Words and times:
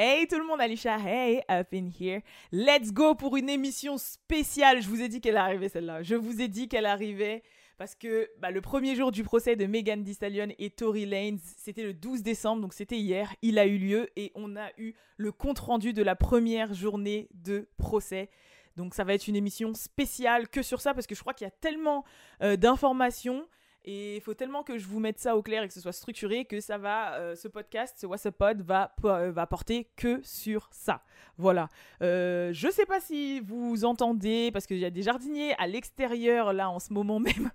Hey 0.00 0.26
tout 0.26 0.38
le 0.38 0.46
monde, 0.46 0.60
Alicia, 0.60 0.96
hey, 0.98 1.40
up 1.50 1.68
in 1.72 1.88
here. 1.88 2.22
Let's 2.52 2.92
go 2.92 3.14
pour 3.14 3.36
une 3.36 3.48
émission 3.48 3.98
spéciale. 3.98 4.82
Je 4.82 4.88
vous 4.88 5.02
ai 5.02 5.08
dit 5.08 5.20
qu'elle 5.20 5.36
arrivait 5.36 5.68
celle-là. 5.68 6.02
Je 6.02 6.14
vous 6.14 6.40
ai 6.40 6.48
dit 6.48 6.68
qu'elle 6.68 6.86
arrivait 6.86 7.42
parce 7.78 7.94
que 7.94 8.28
bah, 8.38 8.50
le 8.50 8.60
premier 8.60 8.96
jour 8.96 9.12
du 9.12 9.22
procès 9.22 9.54
de 9.54 9.66
Megan 9.66 10.02
Thee 10.02 10.16
et 10.58 10.70
Tory 10.70 11.06
Lanez, 11.06 11.38
c'était 11.56 11.84
le 11.84 11.94
12 11.94 12.22
décembre, 12.22 12.62
donc 12.62 12.74
c'était 12.74 12.98
hier. 12.98 13.32
Il 13.40 13.58
a 13.58 13.66
eu 13.66 13.78
lieu 13.78 14.08
et 14.16 14.32
on 14.34 14.56
a 14.56 14.68
eu 14.78 14.94
le 15.16 15.30
compte 15.30 15.60
rendu 15.60 15.92
de 15.92 16.02
la 16.02 16.16
première 16.16 16.74
journée 16.74 17.28
de 17.34 17.68
procès. 17.76 18.30
Donc 18.78 18.94
ça 18.94 19.02
va 19.04 19.12
être 19.12 19.26
une 19.26 19.36
émission 19.36 19.74
spéciale 19.74 20.48
que 20.48 20.62
sur 20.62 20.80
ça 20.80 20.94
parce 20.94 21.08
que 21.08 21.16
je 21.16 21.20
crois 21.20 21.34
qu'il 21.34 21.44
y 21.44 21.48
a 21.48 21.54
tellement 21.60 22.04
euh, 22.42 22.56
d'informations 22.56 23.46
et 23.90 24.16
il 24.16 24.20
faut 24.20 24.34
tellement 24.34 24.62
que 24.62 24.76
je 24.76 24.86
vous 24.86 25.00
mette 25.00 25.18
ça 25.18 25.34
au 25.34 25.40
clair 25.40 25.62
et 25.62 25.68
que 25.68 25.72
ce 25.72 25.80
soit 25.80 25.92
structuré 25.92 26.44
que 26.44 26.60
ça 26.60 26.76
va, 26.76 27.14
euh, 27.14 27.34
ce 27.34 27.48
podcast, 27.48 27.96
ce 27.98 28.06
What's 28.06 28.26
Up 28.26 28.34
Pod 28.36 28.60
va, 28.60 28.94
euh, 29.06 29.32
va 29.32 29.46
porter 29.46 29.88
que 29.96 30.20
sur 30.22 30.68
ça. 30.70 31.00
Voilà. 31.38 31.70
Euh, 32.02 32.50
je 32.52 32.68
sais 32.68 32.84
pas 32.84 33.00
si 33.00 33.40
vous 33.40 33.86
entendez, 33.86 34.50
parce 34.52 34.66
qu'il 34.66 34.76
y 34.76 34.84
a 34.84 34.90
des 34.90 35.00
jardiniers 35.00 35.54
à 35.56 35.66
l'extérieur 35.66 36.52
là 36.52 36.68
en 36.68 36.80
ce 36.80 36.92
moment 36.92 37.18
même 37.18 37.50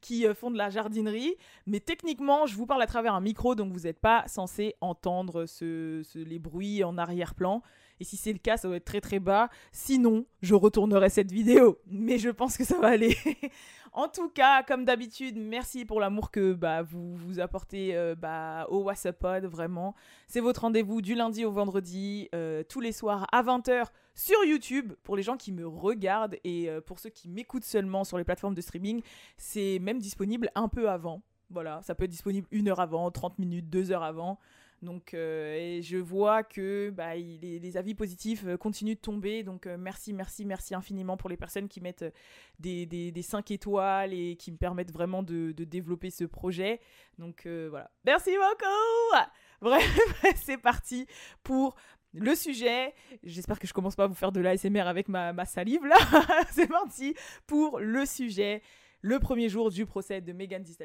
qui 0.00 0.26
font 0.34 0.50
de 0.50 0.58
la 0.58 0.70
jardinerie, 0.70 1.36
mais 1.66 1.78
techniquement 1.78 2.46
je 2.46 2.56
vous 2.56 2.66
parle 2.66 2.82
à 2.82 2.86
travers 2.88 3.14
un 3.14 3.20
micro 3.20 3.54
donc 3.54 3.72
vous 3.72 3.82
n'êtes 3.82 4.00
pas 4.00 4.24
censé 4.26 4.74
entendre 4.80 5.46
les 5.60 6.38
bruits 6.40 6.82
en 6.82 6.98
arrière-plan. 6.98 7.62
Et 7.98 8.04
si 8.04 8.16
c'est 8.16 8.32
le 8.32 8.38
cas, 8.38 8.56
ça 8.56 8.68
va 8.68 8.76
être 8.76 8.84
très 8.84 9.00
très 9.00 9.18
bas. 9.20 9.48
Sinon, 9.72 10.26
je 10.42 10.54
retournerai 10.54 11.08
cette 11.08 11.32
vidéo. 11.32 11.78
Mais 11.86 12.18
je 12.18 12.28
pense 12.28 12.56
que 12.56 12.64
ça 12.64 12.78
va 12.78 12.88
aller. 12.88 13.16
En 13.96 14.08
tout 14.08 14.28
cas, 14.28 14.62
comme 14.62 14.84
d'habitude, 14.84 15.38
merci 15.38 15.86
pour 15.86 16.00
l'amour 16.00 16.30
que 16.30 16.52
bah, 16.52 16.82
vous 16.82 17.16
vous 17.16 17.40
apportez 17.40 17.96
euh, 17.96 18.14
bah, 18.14 18.66
au 18.68 18.82
WhatsApp 18.82 19.24
vraiment. 19.44 19.94
C'est 20.26 20.40
votre 20.40 20.60
rendez-vous 20.60 21.00
du 21.00 21.14
lundi 21.14 21.46
au 21.46 21.50
vendredi, 21.50 22.28
euh, 22.34 22.62
tous 22.62 22.80
les 22.80 22.92
soirs 22.92 23.26
à 23.32 23.42
20h 23.42 23.86
sur 24.14 24.44
YouTube 24.44 24.92
pour 25.02 25.16
les 25.16 25.22
gens 25.22 25.38
qui 25.38 25.50
me 25.50 25.66
regardent 25.66 26.36
et 26.44 26.68
euh, 26.68 26.82
pour 26.82 26.98
ceux 26.98 27.08
qui 27.08 27.30
m'écoutent 27.30 27.64
seulement 27.64 28.04
sur 28.04 28.18
les 28.18 28.24
plateformes 28.24 28.54
de 28.54 28.60
streaming, 28.60 29.00
c'est 29.38 29.78
même 29.78 29.98
disponible 29.98 30.50
un 30.54 30.68
peu 30.68 30.90
avant. 30.90 31.22
Voilà, 31.48 31.80
ça 31.82 31.94
peut 31.94 32.04
être 32.04 32.10
disponible 32.10 32.46
une 32.50 32.68
heure 32.68 32.80
avant, 32.80 33.10
30 33.10 33.38
minutes, 33.38 33.70
deux 33.70 33.92
heures 33.92 34.02
avant. 34.02 34.38
Donc, 34.86 35.14
euh, 35.14 35.80
je 35.82 35.96
vois 35.96 36.44
que 36.44 36.90
bah, 36.90 37.16
les, 37.16 37.76
avis 37.76 37.96
positifs 37.96 38.44
euh, 38.46 38.56
continuent 38.56 38.94
de 38.94 39.00
tomber. 39.00 39.42
Donc, 39.42 39.66
euh, 39.66 39.76
merci, 39.76 40.12
merci, 40.12 40.46
merci 40.46 40.76
infiniment 40.76 41.16
pour 41.16 41.28
les 41.28 41.36
personnes 41.36 41.66
qui 41.66 41.80
mettent 41.80 42.04
des, 42.60 42.86
des, 42.86 43.22
5 43.22 43.50
étoiles 43.50 44.14
et 44.14 44.36
qui 44.36 44.52
me 44.52 44.56
permettent 44.56 44.92
vraiment 44.92 45.24
de, 45.24 45.52
développer 45.52 46.10
ce 46.10 46.24
projet. 46.24 46.80
Donc, 47.18 47.46
voilà. 47.46 47.90
Merci 48.04 48.30
beaucoup 48.30 49.26
Bref, 49.60 49.98
c'est 50.36 50.58
parti 50.58 51.06
pour 51.42 51.74
le 52.12 52.36
sujet. 52.36 52.94
J'espère 53.24 53.58
que 53.58 53.66
je 53.66 53.72
commence 53.72 53.96
pas 53.96 54.04
à 54.04 54.06
vous 54.06 54.14
faire 54.14 54.30
de 54.30 54.40
l'ASMR 54.40 54.82
avec 54.82 55.08
ma, 55.08 55.44
salive 55.46 55.84
là. 55.84 55.96
c'est 56.52 56.68
parti 56.68 57.14
pour 57.48 57.80
le 57.80 58.06
sujet. 58.06 58.62
Le 59.00 59.18
premier 59.18 59.48
jour 59.48 59.70
du 59.70 59.84
procès 59.84 60.20
de 60.20 60.32
Megan 60.32 60.62
Thee 60.62 60.76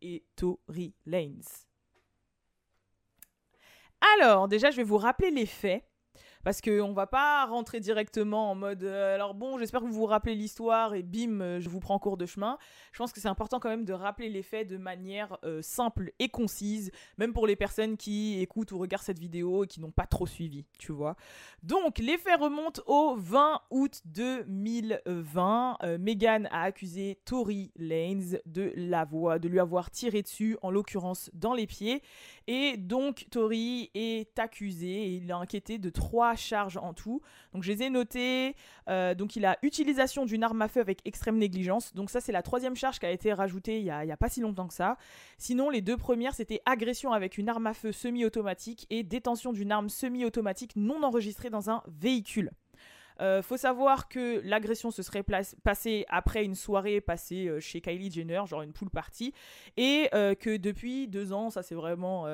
et 0.00 0.24
Tory 0.34 0.94
Lanez. 1.04 1.69
Alors, 4.18 4.48
déjà, 4.48 4.70
je 4.70 4.76
vais 4.76 4.82
vous 4.82 4.98
rappeler 4.98 5.30
les 5.30 5.46
faits 5.46 5.84
parce 6.44 6.60
qu'on 6.60 6.92
va 6.92 7.06
pas 7.06 7.44
rentrer 7.46 7.80
directement 7.80 8.50
en 8.50 8.54
mode 8.54 8.82
euh, 8.82 9.14
alors 9.14 9.34
bon 9.34 9.58
j'espère 9.58 9.80
que 9.80 9.86
vous 9.86 9.92
vous 9.92 10.06
rappelez 10.06 10.34
l'histoire 10.34 10.94
et 10.94 11.02
bim 11.02 11.40
euh, 11.40 11.60
je 11.60 11.68
vous 11.68 11.80
prends 11.80 11.94
en 11.94 11.98
cours 11.98 12.16
de 12.16 12.26
chemin. 12.26 12.58
Je 12.92 12.98
pense 12.98 13.12
que 13.12 13.20
c'est 13.20 13.28
important 13.28 13.60
quand 13.60 13.68
même 13.68 13.84
de 13.84 13.92
rappeler 13.92 14.30
les 14.30 14.42
faits 14.42 14.68
de 14.68 14.78
manière 14.78 15.38
euh, 15.44 15.60
simple 15.62 16.12
et 16.18 16.28
concise 16.28 16.90
même 17.18 17.32
pour 17.32 17.46
les 17.46 17.56
personnes 17.56 17.96
qui 17.96 18.40
écoutent 18.40 18.72
ou 18.72 18.78
regardent 18.78 19.04
cette 19.04 19.18
vidéo 19.18 19.64
et 19.64 19.66
qui 19.66 19.80
n'ont 19.80 19.90
pas 19.90 20.06
trop 20.06 20.26
suivi 20.26 20.64
tu 20.78 20.92
vois. 20.92 21.16
Donc 21.62 21.98
les 21.98 22.16
faits 22.16 22.40
remontent 22.40 22.82
au 22.86 23.16
20 23.16 23.60
août 23.70 24.00
2020 24.06 25.78
Megan 25.98 26.48
a 26.50 26.62
accusé 26.62 27.20
Tory 27.24 27.70
Lanez 27.76 28.40
de 28.46 28.72
la 28.76 29.04
voix 29.04 29.38
de 29.38 29.48
lui 29.48 29.60
avoir 29.60 29.90
tiré 29.90 30.22
dessus 30.22 30.56
en 30.62 30.70
l'occurrence 30.70 31.30
dans 31.34 31.52
les 31.52 31.66
pieds 31.66 32.02
et 32.52 32.76
donc 32.76 33.26
Tory 33.30 33.92
est 33.94 34.36
accusé 34.36 34.88
et 34.88 35.14
il 35.18 35.30
a 35.30 35.36
inquiété 35.36 35.78
de 35.78 35.88
trois 35.88 36.34
charges 36.34 36.78
en 36.78 36.92
tout. 36.92 37.22
Donc 37.54 37.62
je 37.62 37.70
les 37.70 37.84
ai 37.84 37.90
notées. 37.90 38.56
Euh, 38.88 39.14
donc 39.14 39.36
il 39.36 39.46
a 39.46 39.56
utilisation 39.62 40.24
d'une 40.24 40.42
arme 40.42 40.60
à 40.60 40.66
feu 40.66 40.80
avec 40.80 40.98
extrême 41.04 41.38
négligence. 41.38 41.94
Donc 41.94 42.10
ça 42.10 42.20
c'est 42.20 42.32
la 42.32 42.42
troisième 42.42 42.74
charge 42.74 42.98
qui 42.98 43.06
a 43.06 43.12
été 43.12 43.32
rajoutée 43.32 43.78
il 43.78 43.84
y 43.84 43.90
a, 43.92 44.16
pas 44.16 44.28
si 44.28 44.40
longtemps 44.40 44.66
que 44.66 44.74
ça. 44.74 44.96
Sinon 45.38 45.70
les 45.70 45.80
deux 45.80 45.96
premières 45.96 46.34
c'était 46.34 46.60
agression 46.66 47.12
avec 47.12 47.38
une 47.38 47.48
arme 47.48 47.68
à 47.68 47.72
feu 47.72 47.92
semi-automatique 47.92 48.84
et 48.90 49.04
détention 49.04 49.52
d'une 49.52 49.70
arme 49.70 49.88
semi-automatique 49.88 50.72
non 50.74 51.04
enregistrée 51.04 51.50
dans 51.50 51.70
un 51.70 51.84
véhicule. 51.86 52.50
Euh, 53.20 53.42
faut 53.42 53.56
savoir 53.56 54.08
que 54.08 54.40
l'agression 54.44 54.90
se 54.90 55.02
serait 55.02 55.24
passée 55.62 56.04
après 56.08 56.44
une 56.44 56.54
soirée 56.54 57.00
passée 57.00 57.48
euh, 57.48 57.60
chez 57.60 57.80
Kylie 57.80 58.10
Jenner, 58.10 58.42
genre 58.46 58.62
une 58.62 58.72
pool 58.72 58.90
party, 58.90 59.32
et 59.76 60.08
que 60.12 60.56
depuis 60.56 61.08
deux 61.08 61.32
ans, 61.32 61.50
ça 61.50 61.62
c'est 61.62 61.74
vraiment 61.74 62.26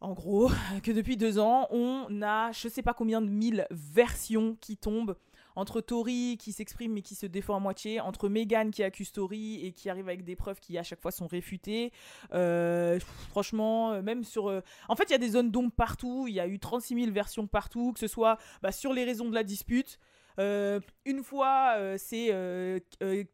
en 0.00 0.12
gros, 0.12 0.50
que 0.82 0.92
depuis 0.92 1.16
deux 1.16 1.38
ans, 1.38 1.68
on 1.70 2.22
a 2.22 2.52
je 2.52 2.68
sais 2.68 2.82
pas 2.82 2.94
combien 2.94 3.20
de 3.20 3.28
mille 3.28 3.66
versions 3.70 4.56
qui 4.60 4.76
tombent 4.76 5.16
entre 5.56 5.80
Tori 5.80 6.36
qui 6.38 6.52
s'exprime 6.52 6.92
mais 6.92 7.02
qui 7.02 7.14
se 7.14 7.26
défend 7.26 7.56
à 7.56 7.60
moitié, 7.60 8.00
entre 8.00 8.28
Megan 8.28 8.70
qui 8.70 8.82
accuse 8.82 9.12
Tori 9.12 9.64
et 9.66 9.72
qui 9.72 9.90
arrive 9.90 10.08
avec 10.08 10.24
des 10.24 10.36
preuves 10.36 10.60
qui 10.60 10.78
à 10.78 10.82
chaque 10.82 11.00
fois 11.00 11.10
sont 11.10 11.26
réfutées. 11.26 11.92
Euh, 12.32 12.98
franchement, 13.30 13.92
euh, 13.92 14.02
même 14.02 14.24
sur... 14.24 14.48
Euh, 14.48 14.62
en 14.88 14.96
fait, 14.96 15.04
il 15.04 15.12
y 15.12 15.14
a 15.14 15.18
des 15.18 15.30
zones 15.30 15.50
d'ombre 15.50 15.72
partout, 15.72 16.26
il 16.28 16.34
y 16.34 16.40
a 16.40 16.46
eu 16.46 16.58
36 16.58 16.94
000 16.94 17.12
versions 17.12 17.46
partout, 17.46 17.92
que 17.92 18.00
ce 18.00 18.06
soit 18.06 18.38
bah, 18.62 18.72
sur 18.72 18.92
les 18.92 19.04
raisons 19.04 19.28
de 19.28 19.34
la 19.34 19.42
dispute, 19.42 19.98
euh, 20.40 20.80
une 21.04 21.22
fois, 21.22 21.74
euh, 21.76 21.96
c'est 21.98 22.28
euh, 22.30 22.78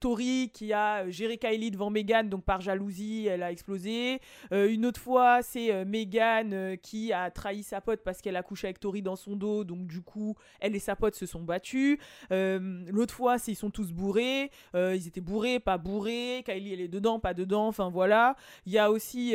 Tori 0.00 0.50
qui 0.53 0.72
a 0.72 1.09
géré 1.11 1.37
Kylie 1.37 1.71
devant 1.71 1.91
Megan, 1.91 2.28
donc 2.28 2.44
par 2.44 2.61
jalousie, 2.61 3.27
elle 3.27 3.43
a 3.43 3.53
explosé. 3.53 4.21
une 4.50 4.87
autre 4.87 5.00
fois, 5.00 5.43
c'est 5.43 5.84
Megan 5.84 6.77
qui 6.78 7.12
a 7.12 7.31
trahi 7.31 7.62
sa 7.62 7.81
pote 7.81 8.00
parce 8.05 8.21
qu'elle 8.21 8.37
a 8.37 8.43
couché 8.43 8.69
avec 8.69 8.81
Tori 8.81 9.03
dans 9.03 9.16
son 9.16 9.37
dos, 9.37 9.65
donc 9.65 9.87
du 9.87 10.00
coup, 10.00 10.34
elle 10.61 10.75
et 10.75 10.78
sa 10.78 10.97
pote 10.97 11.15
se 11.15 11.27
sont 11.27 11.43
battus. 11.43 11.99
L'autre 12.31 13.15
fois, 13.15 13.39
c'est 13.39 13.53
ils 13.53 13.56
sont 13.56 13.71
tous 13.71 13.93
bourrés. 13.93 14.50
ils 14.75 15.06
étaient 15.06 15.21
bourrés, 15.21 15.61
pas 15.61 15.78
bourrés. 15.78 16.43
Kylie, 16.45 16.72
elle 16.72 16.81
est 16.81 16.89
dedans, 16.89 17.21
pas 17.21 17.34
dedans. 17.34 17.69
Enfin 17.69 17.91
voilà. 17.91 18.37
Il 18.65 18.72
y 18.72 18.78
a 18.78 18.91
aussi, 18.91 19.34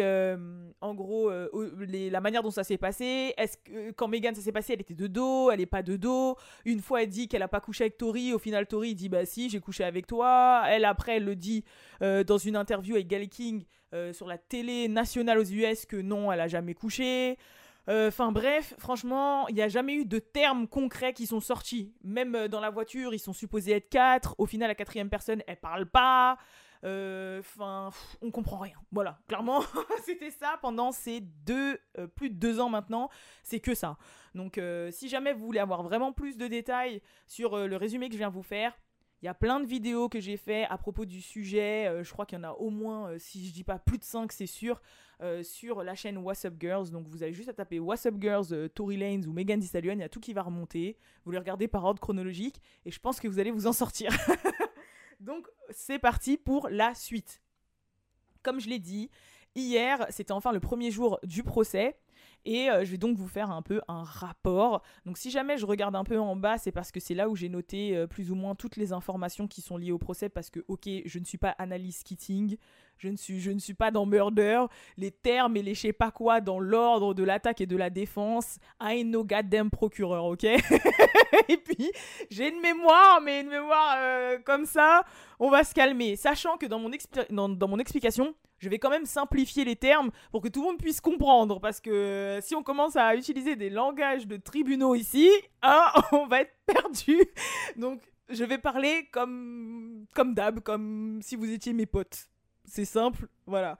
en 0.81 0.95
gros, 0.95 1.29
la 1.29 2.21
manière 2.21 2.43
dont 2.43 2.51
ça 2.51 2.63
s'est 2.63 2.77
passé. 2.77 3.33
Est-ce 3.37 3.57
que 3.57 3.91
quand 3.91 4.07
Megan 4.07 4.33
ça 4.33 4.41
s'est 4.41 4.51
passé, 4.51 4.73
elle 4.73 4.81
était 4.81 4.93
de 4.93 5.07
dos, 5.07 5.51
elle 5.51 5.61
est 5.61 5.65
pas 5.65 5.83
de 5.83 5.95
dos. 5.95 6.37
Une 6.65 6.81
fois, 6.81 7.03
elle 7.03 7.09
dit 7.09 7.27
qu'elle 7.27 7.43
a 7.43 7.47
pas 7.47 7.60
couché 7.61 7.85
avec 7.85 7.97
Tori. 7.97 8.33
Au 8.33 8.39
final, 8.39 8.67
Tori 8.67 8.95
dit 8.95 9.09
bah 9.09 9.25
si, 9.25 9.49
j'ai 9.49 9.59
couché 9.59 9.83
avec 9.83 10.07
toi. 10.07 10.63
Elle 10.67 10.85
après, 10.85 11.17
elle 11.17 11.25
le 11.25 11.35
dit 11.35 11.63
euh, 12.01 12.23
dans 12.23 12.37
une 12.37 12.55
interview 12.55 12.95
avec 12.95 13.07
Gally 13.07 13.29
King 13.29 13.65
euh, 13.93 14.13
sur 14.13 14.27
la 14.27 14.37
télé 14.37 14.87
nationale 14.87 15.37
aux 15.39 15.45
US 15.45 15.85
que 15.85 15.95
non, 15.95 16.31
elle 16.31 16.41
a 16.41 16.47
jamais 16.47 16.73
couché. 16.73 17.37
Euh, 17.89 18.09
enfin 18.09 18.31
bref, 18.31 18.75
franchement, 18.77 19.47
il 19.47 19.55
n'y 19.55 19.61
a 19.61 19.67
jamais 19.67 19.93
eu 19.93 20.05
de 20.05 20.19
termes 20.19 20.67
concrets 20.67 21.13
qui 21.13 21.25
sont 21.25 21.39
sortis. 21.39 21.93
Même 22.03 22.47
dans 22.47 22.59
la 22.59 22.69
voiture, 22.69 23.13
ils 23.13 23.19
sont 23.19 23.33
supposés 23.33 23.71
être 23.71 23.89
quatre. 23.89 24.35
Au 24.37 24.45
final, 24.45 24.67
la 24.67 24.75
quatrième 24.75 25.09
personne, 25.09 25.41
elle 25.47 25.57
parle 25.57 25.85
pas. 25.85 26.37
Enfin, 26.83 27.91
on 28.21 28.31
comprend 28.31 28.57
rien. 28.57 28.75
Voilà, 28.91 29.19
clairement, 29.27 29.61
c'était 30.05 30.31
ça 30.31 30.57
pendant 30.61 30.91
ces 30.91 31.21
deux, 31.21 31.77
plus 32.15 32.29
de 32.29 32.35
deux 32.35 32.59
ans 32.59 32.69
maintenant. 32.69 33.09
C'est 33.43 33.59
que 33.59 33.75
ça. 33.75 33.97
Donc 34.35 34.57
euh, 34.57 34.91
si 34.91 35.09
jamais 35.09 35.33
vous 35.33 35.45
voulez 35.45 35.59
avoir 35.59 35.83
vraiment 35.83 36.13
plus 36.13 36.37
de 36.37 36.47
détails 36.47 37.01
sur 37.27 37.55
euh, 37.55 37.67
le 37.67 37.75
résumé 37.75 38.07
que 38.07 38.13
je 38.13 38.19
viens 38.19 38.29
vous 38.29 38.43
faire, 38.43 38.77
il 39.21 39.25
y 39.25 39.29
a 39.29 39.35
plein 39.35 39.59
de 39.59 39.67
vidéos 39.67 40.09
que 40.09 40.19
j'ai 40.19 40.37
fait 40.37 40.65
à 40.65 40.77
propos 40.77 41.05
du 41.05 41.21
sujet. 41.21 41.87
Euh, 41.87 42.03
je 42.03 42.11
crois 42.11 42.25
qu'il 42.25 42.39
y 42.39 42.41
en 42.41 42.43
a 42.43 42.53
au 42.53 42.71
moins, 42.71 43.19
si 43.19 43.45
je 43.47 43.53
dis 43.53 43.63
pas 43.63 43.77
plus 43.77 43.99
de 43.99 44.03
5, 44.03 44.31
c'est 44.31 44.47
sûr, 44.47 44.81
sur 45.43 45.83
la 45.83 45.93
chaîne 45.93 46.17
What's 46.17 46.45
Up 46.45 46.55
Girls. 46.59 46.89
Donc 46.89 47.07
vous 47.07 47.21
avez 47.21 47.31
juste 47.31 47.49
à 47.49 47.53
taper 47.53 47.79
What's 47.79 48.07
Up 48.07 48.15
Girls, 48.19 48.69
Tory 48.73 48.97
Lanez 48.97 49.27
ou 49.27 49.31
Megan 49.31 49.59
Thee 49.59 49.67
Stallion. 49.67 49.93
Il 49.93 49.99
y 49.99 50.03
a 50.03 50.09
tout 50.09 50.19
qui 50.19 50.33
va 50.33 50.41
remonter. 50.41 50.97
Vous 51.23 51.31
les 51.31 51.37
regardez 51.37 51.67
par 51.67 51.85
ordre 51.85 51.99
chronologique 51.99 52.59
et 52.85 52.89
je 52.89 52.99
pense 52.99 53.19
que 53.19 53.27
vous 53.27 53.37
allez 53.37 53.51
vous 53.51 53.67
en 53.67 53.73
sortir. 53.73 54.11
Donc 55.21 55.47
c'est 55.69 55.99
parti 55.99 56.35
pour 56.37 56.67
la 56.69 56.93
suite. 56.95 57.41
Comme 58.41 58.59
je 58.59 58.67
l'ai 58.67 58.79
dit, 58.79 59.09
hier, 59.55 60.05
c'était 60.09 60.31
enfin 60.31 60.51
le 60.51 60.59
premier 60.59 60.89
jour 60.89 61.19
du 61.23 61.43
procès. 61.43 61.97
Et 62.43 62.71
euh, 62.71 62.83
je 62.83 62.89
vais 62.89 62.97
donc 62.97 63.17
vous 63.17 63.27
faire 63.27 63.51
un 63.51 63.61
peu 63.61 63.81
un 63.87 64.01
rapport. 64.01 64.81
Donc 65.05 65.19
si 65.19 65.29
jamais 65.29 65.59
je 65.59 65.65
regarde 65.67 65.95
un 65.95 66.03
peu 66.03 66.19
en 66.19 66.35
bas, 66.35 66.57
c'est 66.57 66.71
parce 66.71 66.91
que 66.91 66.99
c'est 66.99 67.13
là 67.13 67.29
où 67.29 67.35
j'ai 67.35 67.49
noté 67.49 67.95
euh, 67.95 68.07
plus 68.07 68.31
ou 68.31 68.35
moins 68.35 68.55
toutes 68.55 68.77
les 68.77 68.93
informations 68.93 69.47
qui 69.47 69.61
sont 69.61 69.77
liées 69.77 69.91
au 69.91 69.99
procès. 69.99 70.27
Parce 70.27 70.49
que, 70.49 70.61
ok, 70.67 70.89
je 71.05 71.19
ne 71.19 71.23
suis 71.23 71.37
pas 71.37 71.51
analyse 71.59 72.01
Keating, 72.01 72.57
je 73.01 73.51
ne 73.51 73.59
suis, 73.59 73.73
pas 73.73 73.91
dans 73.91 74.05
Murder. 74.05 74.65
Les 74.97 75.11
termes 75.11 75.57
et 75.57 75.63
les 75.63 75.73
je 75.73 75.81
sais 75.81 75.93
pas 75.93 76.11
quoi 76.11 76.41
dans 76.41 76.59
l'ordre 76.59 77.13
de 77.13 77.23
l'attaque 77.23 77.61
et 77.61 77.65
de 77.65 77.75
la 77.75 77.89
défense. 77.89 78.57
I 78.81 79.03
know 79.03 79.23
goddamn 79.23 79.69
procureur, 79.69 80.25
ok? 80.25 80.43
Et 81.47 81.57
puis, 81.57 81.91
j'ai 82.29 82.49
une 82.49 82.61
mémoire, 82.61 83.21
mais 83.21 83.41
une 83.41 83.49
mémoire 83.49 83.95
euh, 83.97 84.37
comme 84.45 84.65
ça, 84.65 85.03
on 85.39 85.49
va 85.49 85.63
se 85.63 85.73
calmer. 85.73 86.15
Sachant 86.15 86.57
que 86.57 86.65
dans 86.65 86.79
mon, 86.79 87.49
dans 87.49 87.67
mon 87.67 87.79
explication, 87.79 88.35
je 88.59 88.69
vais 88.69 88.77
quand 88.77 88.89
même 88.89 89.05
simplifier 89.05 89.65
les 89.65 89.75
termes 89.75 90.11
pour 90.31 90.41
que 90.41 90.47
tout 90.47 90.61
le 90.61 90.67
monde 90.67 90.77
puisse 90.77 91.01
comprendre. 91.01 91.59
Parce 91.59 91.81
que 91.81 91.89
euh, 91.89 92.41
si 92.41 92.55
on 92.55 92.63
commence 92.63 92.95
à 92.95 93.15
utiliser 93.15 93.55
des 93.55 93.69
langages 93.69 94.27
de 94.27 94.37
tribunaux 94.37 94.95
ici, 94.95 95.29
hein, 95.63 95.87
on 96.11 96.27
va 96.27 96.41
être 96.41 96.53
perdu. 96.65 97.17
Donc, 97.75 98.01
je 98.29 98.43
vais 98.43 98.57
parler 98.57 99.07
comme, 99.11 100.05
comme 100.13 100.33
d'hab, 100.33 100.61
comme 100.61 101.19
si 101.21 101.35
vous 101.35 101.51
étiez 101.51 101.73
mes 101.73 101.85
potes. 101.85 102.30
C'est 102.71 102.85
simple, 102.85 103.27
voilà. 103.47 103.77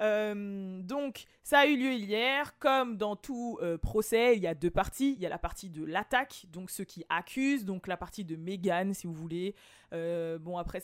Euh, 0.00 0.80
donc, 0.82 1.24
ça 1.42 1.58
a 1.58 1.66
eu 1.66 1.76
lieu 1.76 1.92
hier. 1.92 2.56
Comme 2.60 2.96
dans 2.96 3.16
tout 3.16 3.58
euh, 3.62 3.78
procès, 3.78 4.36
il 4.36 4.42
y 4.42 4.46
a 4.46 4.54
deux 4.54 4.70
parties. 4.70 5.14
Il 5.14 5.20
y 5.20 5.26
a 5.26 5.28
la 5.28 5.38
partie 5.38 5.70
de 5.70 5.84
l'attaque, 5.84 6.46
donc 6.52 6.70
ceux 6.70 6.84
qui 6.84 7.04
accusent, 7.08 7.64
donc 7.64 7.88
la 7.88 7.96
partie 7.96 8.24
de 8.24 8.36
Megan, 8.36 8.94
si 8.94 9.08
vous 9.08 9.12
voulez. 9.12 9.56
Euh, 9.92 10.38
bon, 10.38 10.56
après, 10.56 10.80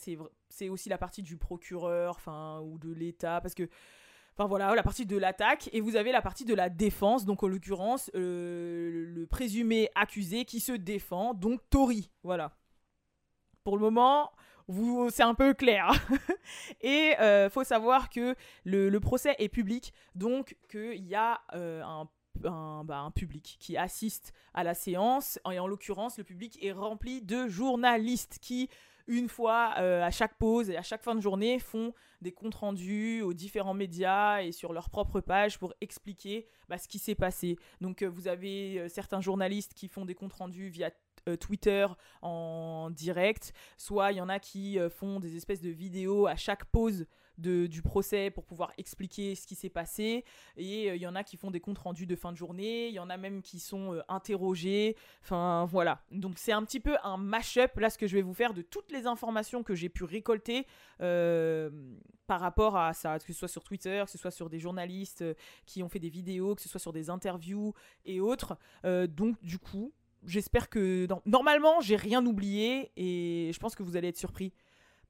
c'est 0.49 0.67
aussi 0.67 0.89
la 0.89 0.97
partie 0.97 1.21
du 1.23 1.37
procureur, 1.37 2.17
enfin, 2.17 2.59
ou 2.59 2.77
de 2.77 2.91
l'État, 2.91 3.39
parce 3.39 3.55
que. 3.55 3.69
Enfin 4.37 4.49
voilà, 4.49 4.75
la 4.75 4.83
partie 4.83 5.05
de 5.05 5.15
l'attaque 5.15 5.69
et 5.71 5.79
vous 5.79 5.95
avez 5.95 6.11
la 6.11 6.21
partie 6.21 6.43
de 6.43 6.53
la 6.53 6.67
défense, 6.67 7.23
donc 7.23 7.41
en 7.41 7.47
l'occurrence 7.47 8.11
le 8.13 9.25
présumé 9.29 9.89
accusé 9.95 10.43
qui 10.43 10.59
se 10.59 10.73
défend, 10.73 11.33
donc 11.33 11.61
Tori, 11.69 12.11
voilà. 12.21 12.51
Pour 13.63 13.77
le 13.77 13.81
moment, 13.81 14.29
c'est 15.09 15.23
un 15.23 15.35
peu 15.35 15.53
clair. 15.53 15.91
et 16.81 17.15
euh, 17.19 17.49
faut 17.49 17.63
savoir 17.63 18.09
que 18.09 18.35
le, 18.63 18.97
procès 18.99 19.35
est 19.39 19.49
public, 19.49 19.93
donc 20.15 20.55
qu'il 20.69 21.05
y 21.05 21.15
a 21.15 21.41
euh, 21.53 21.83
bah, 22.35 22.97
un, 22.97 23.11
public 23.11 23.57
qui 23.59 23.77
assiste 23.77 24.33
à 24.53 24.63
la 24.63 24.73
séance, 24.73 25.39
et 25.51 25.59
en 25.59 25.67
l'occurrence, 25.67 26.17
le 26.17 26.23
public 26.23 26.57
est 26.63 26.71
rempli 26.71 27.21
de 27.21 27.47
journalistes 27.47 28.39
qui, 28.41 28.69
une 29.07 29.29
fois 29.29 29.75
euh, 29.77 30.03
à 30.03 30.09
chaque 30.09 30.37
pause 30.37 30.69
et 30.69 30.77
à 30.77 30.81
chaque 30.81 31.03
fin 31.03 31.15
de 31.15 31.21
journée, 31.21 31.59
font 31.59 31.93
des 32.21 32.31
comptes 32.31 32.55
rendus 32.55 33.21
aux 33.21 33.33
différents 33.33 33.75
médias 33.75 34.41
et 34.41 34.51
sur 34.51 34.73
leur 34.73 34.89
propre 34.89 35.21
page 35.21 35.59
pour 35.59 35.73
expliquer 35.79 36.47
bah, 36.69 36.79
ce 36.79 36.87
qui 36.87 36.97
s'est 36.97 37.15
passé. 37.15 37.57
Donc 37.81 38.01
vous 38.01 38.27
avez 38.27 38.89
certains 38.89 39.21
journalistes 39.21 39.75
qui 39.75 39.87
font 39.87 40.05
des 40.05 40.15
comptes 40.15 40.33
rendus 40.33 40.69
via 40.69 40.89
euh, 41.27 41.35
Twitter 41.37 41.87
en 42.21 42.91
direct, 42.91 43.51
soit 43.77 44.11
il 44.11 44.17
y 44.17 44.21
en 44.21 44.29
a 44.29 44.37
qui 44.37 44.77
euh, 44.77 44.89
font 44.91 45.19
des 45.19 45.35
espèces 45.35 45.59
de 45.59 45.71
vidéos 45.71 46.27
à 46.27 46.35
chaque 46.35 46.65
pause 46.65 47.07
de, 47.39 47.65
du 47.65 47.81
procès 47.81 48.29
pour 48.29 48.45
pouvoir 48.45 48.71
expliquer 48.77 49.33
ce 49.33 49.47
qui 49.47 49.55
s'est 49.55 49.71
passé. 49.71 50.23
Et 50.55 50.91
euh, 50.91 50.95
il 50.95 51.01
y 51.01 51.07
en 51.07 51.15
a 51.15 51.23
qui 51.23 51.35
font 51.35 51.49
des 51.49 51.59
comptes 51.59 51.79
rendus 51.79 52.05
de 52.05 52.15
fin 52.15 52.31
de 52.31 52.37
journée. 52.37 52.89
Il 52.89 52.93
y 52.93 52.99
en 52.99 53.09
a 53.09 53.17
même 53.17 53.41
qui 53.41 53.59
sont 53.59 53.99
interrogés. 54.07 54.95
Enfin, 55.23 55.65
voilà. 55.65 56.03
Donc, 56.11 56.37
c'est 56.37 56.51
un 56.51 56.63
petit 56.63 56.79
peu 56.79 56.95
un 57.03 57.17
mash-up, 57.17 57.75
là, 57.77 57.89
ce 57.89 57.97
que 57.97 58.05
je 58.05 58.15
vais 58.15 58.21
vous 58.21 58.35
faire 58.35 58.53
de 58.53 58.61
toutes 58.61 58.91
les 58.91 59.07
informations 59.07 59.63
que 59.63 59.73
j'ai 59.73 59.89
pu 59.89 60.03
récolter 60.03 60.67
par 60.99 62.39
rapport 62.39 62.77
à 62.77 62.93
ça, 62.93 63.17
que 63.17 63.25
ce 63.25 63.33
soit 63.33 63.47
sur 63.47 63.63
Twitter, 63.63 64.03
que 64.05 64.11
ce 64.11 64.17
soit 64.19 64.31
sur 64.31 64.49
des 64.49 64.59
journalistes 64.59 65.23
qui 65.65 65.81
ont 65.81 65.89
fait 65.89 65.99
des 65.99 66.09
vidéos, 66.09 66.53
que 66.53 66.61
ce 66.61 66.69
soit 66.69 66.79
sur 66.79 66.93
des 66.93 67.09
interviews 67.09 67.73
et 68.05 68.19
autres. 68.19 68.57
donc, 68.83 69.41
du 69.43 69.57
coup, 69.57 69.91
j'espère 70.25 70.69
que 70.69 71.07
normalement 71.25 71.81
j'ai 71.81 71.95
rien 71.95 72.25
oublié 72.25 72.91
et 72.95 73.51
je 73.53 73.59
pense 73.59 73.75
que 73.75 73.83
vous 73.83 73.95
allez 73.95 74.09
être 74.09 74.17
surpris 74.17 74.53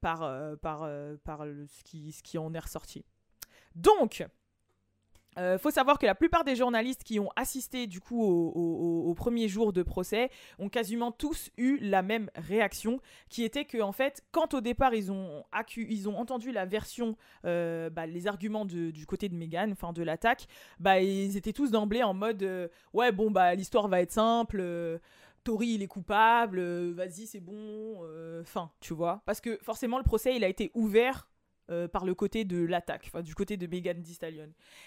par, 0.02 0.24
euh, 0.24 0.56
par, 0.56 0.84
euh, 0.84 1.16
ce, 1.26 1.84
qui, 1.84 2.12
ce 2.12 2.22
qui 2.22 2.38
en 2.38 2.54
est 2.54 2.60
ressorti. 2.60 3.04
Donc, 3.76 4.26
euh, 5.38 5.58
faut 5.58 5.72
savoir 5.72 6.00
que 6.00 6.06
la 6.06 6.16
plupart 6.16 6.44
des 6.44 6.56
journalistes 6.56 7.04
qui 7.04 7.20
ont 7.20 7.30
assisté 7.36 7.88
du 7.88 8.00
coup 8.00 8.24
au, 8.24 9.14
premier 9.16 9.48
jour 9.48 9.74
de 9.74 9.82
procès 9.82 10.30
ont 10.60 10.70
quasiment 10.70 11.12
tous 11.12 11.50
eu 11.58 11.78
la 11.82 12.02
même 12.02 12.30
réaction, 12.36 13.00
qui 13.30 13.44
était 13.44 13.66
que 13.66 13.82
en 13.82 13.92
fait, 13.92 14.24
quand 14.32 14.54
au 14.54 14.62
départ 14.62 14.94
ils 14.94 15.12
ont, 15.12 15.44
ils 15.78 16.10
ont 16.10 16.18
entendu 16.18 16.52
la 16.52 16.66
version, 16.66 17.16
euh, 17.46 17.90
bah, 17.90 18.06
les 18.06 18.28
arguments 18.28 18.66
du 18.66 19.06
côté 19.08 19.30
de 19.30 19.36
Meghan, 19.36 19.72
enfin 19.72 19.94
de 19.94 20.04
l'attaque, 20.04 20.48
bah 20.80 21.00
ils 21.00 21.38
étaient 21.38 21.54
tous 21.54 21.72
d'emblée 21.72 22.04
en 22.04 22.14
mode 22.14 22.44
euh, 22.44 22.68
ouais 22.94 23.12
bon 23.12 23.32
bah 23.32 23.56
l'histoire 23.56 23.88
va 23.88 24.02
être 24.02 24.12
simple. 24.12 24.64
Tori 25.44 25.76
il 25.76 25.84
est 25.84 25.88
coupable, 25.88 26.60
vas-y 26.94 27.28
c'est 27.28 27.40
bon, 27.40 28.02
fin, 28.46 28.72
tu 28.80 28.94
vois. 28.94 29.22
Parce 29.26 29.42
que 29.42 29.60
forcément 29.62 29.98
le 29.98 30.04
procès 30.04 30.36
il 30.36 30.44
a 30.44 30.48
été 30.48 30.72
ouvert 30.74 31.28
euh, 31.72 31.88
par 31.88 32.06
le 32.06 32.14
côté 32.14 32.46
de 32.46 32.64
l'attaque, 32.64 33.10
du 33.24 33.34
côté 33.34 33.58
de 33.58 33.66
Megan 33.66 34.00
Thee. 34.04 34.20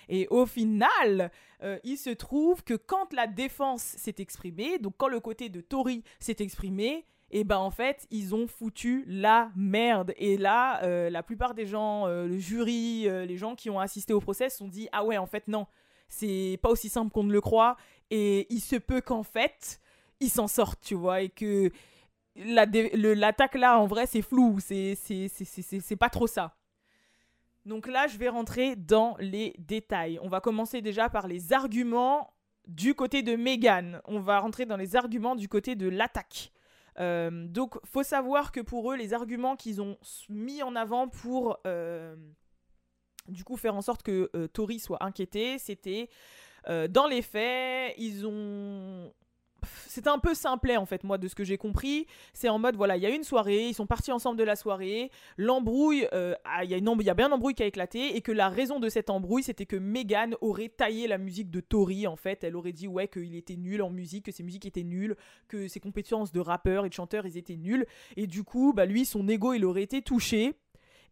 Et 0.09 0.29
au 0.29 0.47
final, 0.47 1.33
euh, 1.65 1.77
il 1.83 1.99
se 1.99 2.11
trouve 2.11 2.63
que 2.63 2.75
quand 2.75 3.13
la 3.13 3.27
défense 3.27 3.83
s'est 3.83 4.15
exprimée, 4.19 4.79
donc 4.79 4.95
quand 4.97 5.09
le 5.09 5.19
côté 5.19 5.49
de 5.49 5.61
Tori 5.61 6.05
s'est 6.21 6.37
exprimé, 6.39 7.05
et 7.31 7.41
eh 7.41 7.45
ben 7.45 7.59
en 7.59 7.73
fait 7.73 8.07
ils 8.13 8.33
ont 8.33 8.47
foutu 8.47 9.05
la 9.09 9.51
merde. 9.57 10.15
Et 10.19 10.37
là, 10.37 10.81
euh, 10.85 11.11
la 11.11 11.25
plupart 11.25 11.55
des 11.55 11.67
gens, 11.67 12.07
le 12.07 12.39
jury, 12.39 13.09
les 13.27 13.37
gens 13.37 13.57
qui 13.57 13.71
ont 13.71 13.81
assisté 13.81 14.13
au 14.13 14.21
procès, 14.21 14.49
se 14.49 14.59
sont 14.59 14.69
dit 14.69 14.89
ah 14.93 15.05
ouais 15.05 15.19
en 15.19 15.27
fait 15.27 15.49
non, 15.49 15.67
c'est 16.07 16.61
pas 16.63 16.71
aussi 16.71 16.89
simple 16.89 17.11
qu'on 17.11 17.25
ne 17.25 17.33
le 17.33 17.41
croit. 17.41 17.77
Et 18.13 18.47
il 18.51 18.61
se 18.61 18.77
peut 18.77 19.01
qu'en 19.01 19.25
fait 19.25 19.81
ils 20.21 20.31
s'en 20.31 20.47
sortent, 20.47 20.81
tu 20.81 20.95
vois, 20.95 21.23
et 21.23 21.29
que 21.29 21.73
l'attaque 22.37 23.57
là 23.57 23.81
en 23.81 23.89
vrai 23.89 24.07
c'est 24.07 24.23
flou, 24.23 24.59
c'est 24.61 25.97
pas 25.99 26.09
trop 26.09 26.29
ça. 26.29 26.55
Donc 27.69 27.87
là, 27.87 28.06
je 28.06 28.17
vais 28.17 28.31
rentrer 28.31 28.76
dans 28.76 29.15
les 29.20 29.55
détails. 29.59 30.19
On 30.23 30.29
va 30.29 30.41
commencer 30.41 30.81
déjà 30.81 31.11
par 31.11 31.29
les 31.29 31.53
arguments 31.53 32.32
du 32.67 32.94
côté 32.94 33.23
de 33.23 33.37
Megan. 33.37 34.00
On 34.06 34.20
va 34.20 34.41
rentrer 34.41 34.65
dans 34.65 34.79
les 34.79 34.97
arguments 34.97 35.37
du 35.37 35.49
côté 35.49 35.76
de 35.76 35.87
l'attaque. 35.87 36.50
Euh, 36.99 37.47
donc, 37.47 37.79
faut 37.85 38.03
savoir 38.03 38.53
que 38.53 38.61
pour 38.61 38.91
eux, 38.91 38.97
les 38.97 39.12
arguments 39.12 39.55
qu'ils 39.55 39.82
ont 39.82 39.99
mis 40.31 40.62
en 40.62 40.75
avant 40.76 41.09
pour 41.09 41.59
euh, 41.67 42.17
du 43.29 43.44
coup 43.44 43.59
faire 43.59 43.75
en 43.75 43.82
sorte 43.82 44.03
que 44.03 44.31
euh, 44.35 44.49
Tori 44.49 44.81
soit 44.81 45.05
inquiété, 45.05 45.59
c'était 45.59 46.09
dans 46.91 47.06
les 47.06 47.23
faits, 47.23 47.94
ils 47.97 48.26
ont 48.26 49.11
c'était 49.87 50.11
un 50.11 50.19
peu 50.19 50.35
simplet 50.35 50.76
en 50.76 50.87
fait 50.87 51.05
moi 51.05 51.19
de 51.19 51.29
ce 51.29 51.35
que 51.35 51.44
j'ai 51.44 51.59
compris. 51.59 52.06
C'est 52.32 52.49
en 52.49 52.59
mode 52.59 52.76
voilà 52.76 52.97
il 52.97 53.03
y 53.03 53.06
a 53.06 53.11
une 53.11 53.25
soirée 53.25 53.69
ils 53.69 53.75
sont 53.75 53.87
partis 53.87 54.12
ensemble 54.12 54.38
de 54.38 54.44
la 54.44 54.56
soirée 54.56 55.11
l'embrouille 55.37 56.06
euh, 56.12 56.35
ah, 56.44 56.65
il 56.65 56.70
y 56.70 56.75
a 56.75 56.76
une 56.76 56.88
bien 56.97 57.15
un 57.19 57.32
embrouille 57.32 57.55
qui 57.55 57.62
a 57.62 57.67
éclaté 57.67 58.17
et 58.17 58.20
que 58.20 58.32
la 58.32 58.49
raison 58.49 58.81
de 58.81 58.88
cette 58.88 59.11
embrouille 59.11 59.43
c'était 59.43 59.67
que 59.67 59.76
Megan 59.76 60.35
aurait 60.41 60.69
taillé 60.69 61.06
la 61.06 61.19
musique 61.19 61.50
de 61.50 61.61
Tori 61.61 62.06
en 62.06 62.17
fait. 62.17 62.44
Elle 62.44 62.56
aurait 62.56 62.73
dit 62.73 62.88
ouais 62.88 63.09
qu'il 63.09 63.35
était 63.35 63.56
nul 63.56 63.82
en 63.82 63.91
musique 63.91 64.26
que 64.26 64.32
ses 64.32 64.43
musiques 64.43 64.67
étaient 64.67 64.85
nulles 64.85 65.17
que 65.49 65.69
ses 65.69 65.81
compétences 65.81 66.32
de 66.32 66.41
rappeur 66.41 66.87
et 66.87 66.88
de 66.88 66.94
chanteur 66.94 67.26
ils 67.26 67.37
étaient 67.37 67.56
nuls. 67.56 67.87
Et 68.17 68.26
du 68.26 68.44
coup 68.44 68.73
bah 68.75 68.87
lui 68.87 69.05
son 69.05 69.29
ego 69.29 69.53
il 69.53 69.64
aurait 69.64 69.82
été 69.82 70.03
touché 70.03 70.55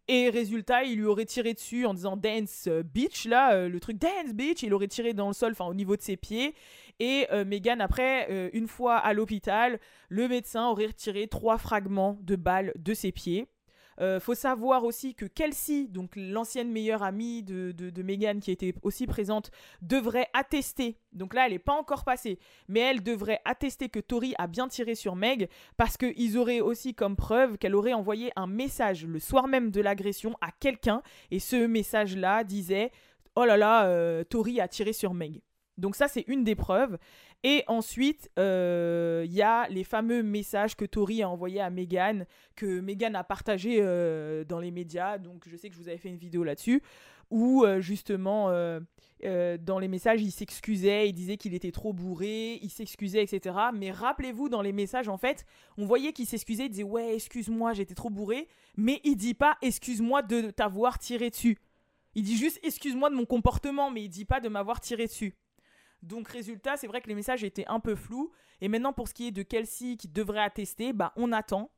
et 0.09 0.31
résultat, 0.31 0.85
il 0.85 0.99
lui 0.99 1.07
aurait 1.07 1.25
tiré 1.25 1.53
dessus 1.53 1.85
en 1.85 1.95
disant 1.95 2.17
Dance 2.17 2.69
Beach, 2.69 3.25
là, 3.25 3.55
euh, 3.55 3.69
le 3.69 3.81
truc 3.81 3.99
Dance 3.99 4.35
Beach, 4.35 4.63
il 4.63 4.73
aurait 4.73 4.87
tiré 4.87 5.15
dans 5.15 5.27
le 5.27 5.33
sol, 5.33 5.53
enfin 5.53 5.67
au 5.67 5.75
niveau 5.75 5.97
de 5.97 6.03
ses 6.03 6.17
pieds. 6.17 6.55
Et 7.01 7.27
euh, 7.33 7.45
Megan, 7.45 7.81
après, 7.81 8.29
euh, 8.31 8.49
une 8.53 8.69
fois 8.69 8.97
à 8.97 9.13
l'hôpital, 9.13 9.81
le 10.09 10.29
médecin 10.29 10.69
aurait 10.69 10.87
retiré 10.87 11.27
trois 11.27 11.59
fragments 11.59 12.19
de 12.23 12.37
balles 12.37 12.73
de 12.77 12.95
ses 12.95 13.11
pieds. 13.11 13.49
Euh, 14.01 14.21
faut 14.21 14.35
savoir 14.35 14.85
aussi 14.85 15.15
que 15.15 15.25
Kelsey, 15.25 15.87
donc 15.89 16.13
l'ancienne 16.17 16.71
meilleure 16.71 17.03
amie 17.03 17.43
de, 17.43 17.73
de, 17.73 18.03
Megan 18.03 18.41
qui 18.41 18.51
était 18.51 18.75
aussi 18.83 19.07
présente, 19.07 19.51
devrait 19.83 20.29
attester. 20.35 20.99
Donc 21.13 21.35
là, 21.35 21.47
elle 21.47 21.53
n'est 21.53 21.59
pas 21.59 21.73
encore 21.73 22.05
passée, 22.05 22.39
mais 22.69 22.81
elle 22.81 23.03
devrait 23.03 23.41
attester 23.45 23.89
que 23.89 24.01
Tori 24.01 24.35
a 24.39 24.47
bien 24.47 24.69
tiré 24.69 24.95
sur 24.95 25.17
Meg 25.17 25.49
parce 25.77 25.97
qu'ils 25.97 26.39
auraient 26.39 26.61
aussi 26.61 26.95
comme 26.95 27.17
preuve 27.17 27.59
qu'elle 27.59 27.75
aurait 27.75 27.95
envoyé 27.95 28.31
un 28.37 28.47
message 28.47 29.07
le 29.07 29.19
soir 29.19 29.49
même 29.49 29.71
de 29.71 29.81
l'agression 29.81 30.37
à 30.41 30.51
quelqu'un 30.61 31.03
et 31.31 31.39
ce 31.39 31.67
message-là 31.67 32.45
disait 32.45 32.91
Oh 33.35 33.45
là 33.45 33.57
là, 33.57 34.25
Tori 34.25 34.61
a 34.61 34.69
tiré 34.69 34.93
sur 34.93 35.13
Meg. 35.13 35.41
Donc 35.79 35.97
ça, 35.97 36.09
c'est 36.09 36.25
une 36.27 36.45
des 36.45 36.55
preuves. 36.55 36.99
Et 37.45 37.65
ensuite, 37.67 38.31
il 38.37 38.41
euh, 38.43 39.27
y 39.29 39.43
a 39.43 39.69
les 39.69 39.85
fameux 39.85 40.23
messages 40.23 40.75
que 40.75 40.85
Tori 40.85 41.23
a 41.23 41.29
envoyés 41.29 41.61
à 41.61 41.71
Megan, 41.71 42.27
que 42.55 42.81
Megan 42.81 43.15
a 43.15 43.25
partagé 43.25 43.79
euh, 43.81 44.45
dans 44.45 44.59
les 44.59 44.71
médias. 44.71 45.19
Donc 45.19 45.45
je 45.49 45.57
sais 45.57 45.69
que 45.69 45.75
je 45.75 45.81
vous 45.81 45.89
avais 45.89 45.99
fait 45.99 46.09
une 46.09 46.17
vidéo 46.17 46.45
là-dessus, 46.45 46.83
où 47.31 47.65
euh, 47.65 47.81
justement, 47.81 48.49
dans 49.23 49.79
les 49.79 49.89
messages, 49.89 50.23
il 50.23 50.31
s'excusait, 50.31 51.09
il 51.09 51.13
disait 51.13 51.37
qu'il 51.37 51.55
était 51.55 51.73
trop 51.73 51.93
bourré, 51.93 52.59
il 52.63 52.71
s'excusait, 52.71 53.23
etc. 53.23 53.57
Mais 53.75 53.91
rappelez-vous, 53.91 54.49
dans 54.49 54.63
les 54.63 54.73
messages, 54.73 55.09
en 55.09 55.19
fait, 55.19 55.45
on 55.77 55.85
voyait 55.85 56.13
qu'il 56.13 56.27
s'excusait, 56.27 56.67
il 56.67 56.71
disait 56.71 56.83
ouais, 56.85 57.15
excuse-moi, 57.15 57.75
j'étais 57.75 57.95
trop 57.95 58.11
bourré, 58.11 58.49
mais 58.77 59.01
il 59.05 59.17
dit 59.17 59.35
pas 59.35 59.59
excuse-moi 59.61 60.23
de 60.23 60.51
t'avoir 60.51 60.99
tiré 60.99 61.29
dessus. 61.31 61.59
Il 62.15 62.23
dit 62.23 62.37
juste 62.37 62.59
excuse-moi 62.63 63.11
de 63.11 63.15
mon 63.15 63.27
comportement, 63.27 63.91
mais 63.91 64.05
il 64.05 64.09
dit 64.09 64.25
pas 64.25 64.41
de 64.41 64.49
m'avoir 64.49 64.81
tiré 64.81 65.07
dessus. 65.07 65.35
Donc 66.03 66.29
résultat, 66.29 66.77
c'est 66.77 66.87
vrai 66.87 67.01
que 67.01 67.09
les 67.09 67.15
messages 67.15 67.45
étaient 67.45 67.67
un 67.69 67.81
peu 67.81 67.95
flous. 67.95 68.31
Et 68.61 68.69
maintenant, 68.69 68.93
pour 68.93 69.09
ce 69.09 69.15
qui 69.15 69.29
est 69.29 69.33
de 69.33 69.43
Kelsey 69.43 69.97
qui 69.97 70.09
devrait 70.09 70.41
attester, 70.41 70.93
bah 70.93 71.13
on 71.17 71.33
attend. 71.33 71.71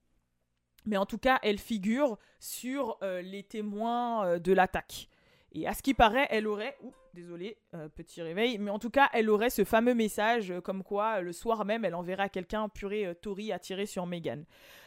Mais 0.85 0.97
en 0.97 1.07
tout 1.07 1.19
cas, 1.19 1.39
elle 1.43 1.59
figure 1.59 2.19
sur 2.39 2.99
euh, 3.03 3.21
les 3.21 3.43
témoins 3.43 4.27
euh, 4.27 4.39
de 4.39 4.53
l'attaque. 4.53 5.09
Et 5.53 5.67
à 5.67 5.75
ce 5.75 5.83
qui 5.83 5.95
paraît, 5.95 6.27
elle 6.31 6.47
aurait, 6.47 6.77
ouh, 6.83 6.93
désolé, 7.15 7.57
euh, 7.75 7.89
petit 7.89 8.23
réveil, 8.23 8.59
mais 8.59 8.71
en 8.71 8.79
tout 8.79 8.91
cas, 8.91 9.09
elle 9.13 9.31
aurait 9.31 9.51
ce 9.51 9.65
fameux 9.65 9.95
message 9.95 10.53
comme 10.63 10.83
quoi 10.85 11.21
le 11.21 11.33
soir 11.33 11.65
même, 11.65 11.85
elle 11.85 11.95
enverrait 11.95 12.25
à 12.25 12.29
quelqu'un 12.29 12.69
purée 12.69 13.15
Tori 13.23 13.51
à 13.51 13.59
tirer 13.59 13.87
sur 13.87 14.07
Megan. 14.07 14.45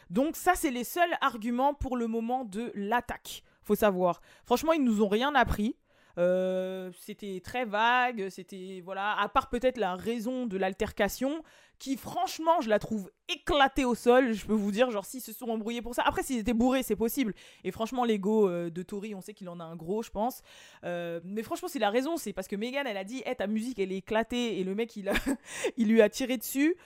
Donc 0.08 0.36
ça, 0.36 0.54
c'est 0.54 0.70
les 0.70 0.84
seuls 0.84 1.14
arguments 1.20 1.74
pour 1.74 1.96
le 1.96 2.06
moment 2.06 2.44
de 2.44 2.70
l'attaque. 2.74 3.42
Faut 3.62 3.74
savoir. 3.74 4.22
Franchement, 4.44 4.72
ils 4.72 4.82
nous 4.82 5.02
ont 5.02 5.08
rien 5.08 5.34
appris. 5.34 5.76
C'était 6.16 7.40
très 7.44 7.64
vague, 7.64 8.28
c'était 8.28 8.82
voilà, 8.84 9.18
à 9.18 9.28
part 9.28 9.48
peut-être 9.48 9.78
la 9.78 9.94
raison 9.94 10.46
de 10.46 10.56
l'altercation, 10.56 11.42
qui 11.82 11.96
franchement 11.96 12.60
je 12.60 12.68
la 12.68 12.78
trouve 12.78 13.10
éclatée 13.28 13.84
au 13.84 13.96
sol. 13.96 14.34
Je 14.34 14.46
peux 14.46 14.52
vous 14.52 14.70
dire, 14.70 14.92
genre 14.92 15.04
s'ils 15.04 15.20
se 15.20 15.32
sont 15.32 15.48
embrouillés 15.48 15.82
pour 15.82 15.96
ça. 15.96 16.02
Après 16.06 16.22
s'ils 16.22 16.38
étaient 16.38 16.52
bourrés, 16.52 16.84
c'est 16.84 16.94
possible. 16.94 17.34
Et 17.64 17.72
franchement 17.72 18.04
l'ego 18.04 18.48
euh, 18.48 18.70
de 18.70 18.82
Tori, 18.84 19.16
on 19.16 19.20
sait 19.20 19.34
qu'il 19.34 19.48
en 19.48 19.58
a 19.58 19.64
un 19.64 19.74
gros, 19.74 20.00
je 20.02 20.10
pense. 20.10 20.42
Euh, 20.84 21.20
mais 21.24 21.42
franchement 21.42 21.66
c'est 21.66 21.80
la 21.80 21.90
raison, 21.90 22.16
c'est 22.16 22.32
parce 22.32 22.46
que 22.46 22.54
Megan 22.54 22.86
elle 22.86 22.96
a 22.96 23.02
dit, 23.02 23.22
hey, 23.26 23.34
ta 23.34 23.48
musique 23.48 23.80
elle 23.80 23.90
est 23.90 23.96
éclatée 23.96 24.60
et 24.60 24.64
le 24.64 24.76
mec 24.76 24.94
il, 24.94 25.10
il 25.76 25.88
lui 25.88 26.00
a 26.02 26.08
tiré 26.08 26.36
dessus. 26.36 26.76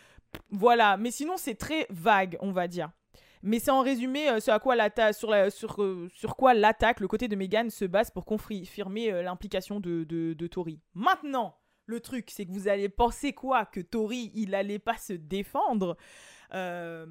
Voilà, 0.51 0.97
mais 0.97 1.11
sinon 1.11 1.37
c'est 1.37 1.57
très 1.57 1.87
vague, 1.91 2.39
on 2.41 2.53
va 2.53 2.67
dire. 2.67 2.91
Mais 3.47 3.61
c'est 3.61 3.71
en 3.71 3.81
résumé 3.81 4.29
euh, 4.29 4.39
à 4.49 4.59
quoi 4.59 4.75
la, 4.77 4.91
sur, 5.13 6.37
quoi 6.37 6.53
l'attaque, 6.53 7.01
le 7.01 7.09
côté 7.09 7.29
de 7.29 7.37
Megan 7.37 7.71
se 7.71 7.85
base 7.85 8.11
pour 8.11 8.25
confirmer 8.25 9.23
l'implication 9.23 9.81
de, 9.81 10.05
de, 10.05 10.35
de 10.35 10.47
Tori. 10.47 10.81
Maintenant, 10.95 11.57
le 11.87 12.01
truc, 12.01 12.31
c'est 12.31 12.45
que 12.45 12.51
vous 12.51 12.69
allez 12.69 12.89
penser 12.89 13.33
quoi? 13.33 13.65
Que 13.65 13.81
Tori, 13.81 14.33
il 14.35 14.55
allait 14.55 14.81
pas 14.81 14.97
se 14.97 15.13
défendre. 15.13 15.97
Euh, 16.55 17.07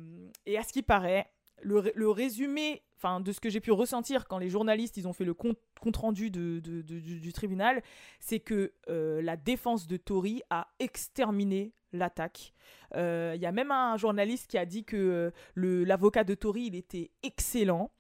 et 0.46 0.58
à 0.58 0.64
ce 0.64 0.74
qui 0.74 0.84
paraît, 0.84 1.26
le, 1.62 2.10
résumé 2.10 2.84
enfin, 2.98 3.20
de 3.20 3.32
ce 3.32 3.40
que 3.40 3.50
j'ai 3.50 3.60
pu 3.60 3.72
ressentir 3.72 4.28
quand 4.28 4.38
les 4.38 4.50
journalistes 4.50 4.98
ils 4.98 5.08
ont 5.08 5.14
fait 5.14 5.26
le 5.26 5.34
compte, 5.34 5.58
rendu 5.96 6.32
de, 6.32 6.60
du, 6.60 7.34
tribunal, 7.34 7.82
c'est 8.20 8.40
que 8.40 8.74
euh, 8.90 9.22
la 9.22 9.38
défense 9.38 9.88
de 9.88 9.98
Tori 9.98 10.42
a 10.50 10.68
exterminé 10.80 11.74
l'attaque. 11.94 12.54
Il 12.94 13.00
euh, 13.00 13.36
y 13.36 13.46
a 13.46 13.52
même 13.52 13.72
un 13.72 13.98
journaliste 13.98 14.48
qui 14.48 14.58
a 14.58 14.66
dit 14.66 14.84
que 14.84 15.32
l'avocat 15.56 16.24
de 16.24 16.34
Tori, 16.34 16.66
il 16.66 16.76
était 16.76 17.12
excellent. 17.24 17.92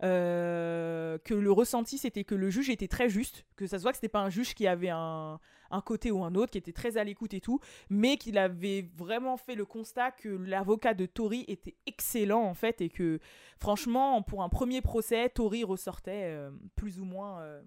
que 0.00 1.18
le 1.34 1.52
ressenti 1.52 1.98
c'était 1.98 2.24
que 2.24 2.34
le 2.34 2.50
juge 2.50 2.70
était 2.70 2.88
très 2.88 3.08
juste, 3.08 3.44
que 3.56 3.66
ça 3.66 3.78
se 3.78 3.82
voit 3.82 3.92
que 3.92 3.96
c'était 3.96 4.08
pas 4.08 4.22
un 4.22 4.30
juge 4.30 4.54
qui 4.54 4.66
avait 4.66 4.90
un, 4.90 5.40
un 5.70 5.80
côté 5.80 6.10
ou 6.10 6.24
un 6.24 6.34
autre, 6.34 6.52
qui 6.52 6.58
était 6.58 6.72
très 6.72 6.96
à 6.96 7.04
l'écoute 7.04 7.34
et 7.34 7.40
tout, 7.40 7.60
mais 7.88 8.16
qu'il 8.16 8.38
avait 8.38 8.90
vraiment 8.96 9.36
fait 9.36 9.54
le 9.54 9.64
constat 9.64 10.10
que 10.12 10.28
l'avocat 10.28 10.94
de 10.94 11.06
Tori 11.06 11.44
était 11.48 11.76
excellent 11.86 12.42
en 12.42 12.54
fait 12.54 12.80
et 12.80 12.88
que 12.88 13.20
franchement 13.58 14.22
pour 14.22 14.42
un 14.42 14.48
premier 14.48 14.80
procès, 14.80 15.28
Tori 15.28 15.64
ressortait 15.64 16.24
euh, 16.24 16.50
plus 16.76 17.00
ou 17.00 17.04
moins 17.04 17.40
euh, 17.40 17.62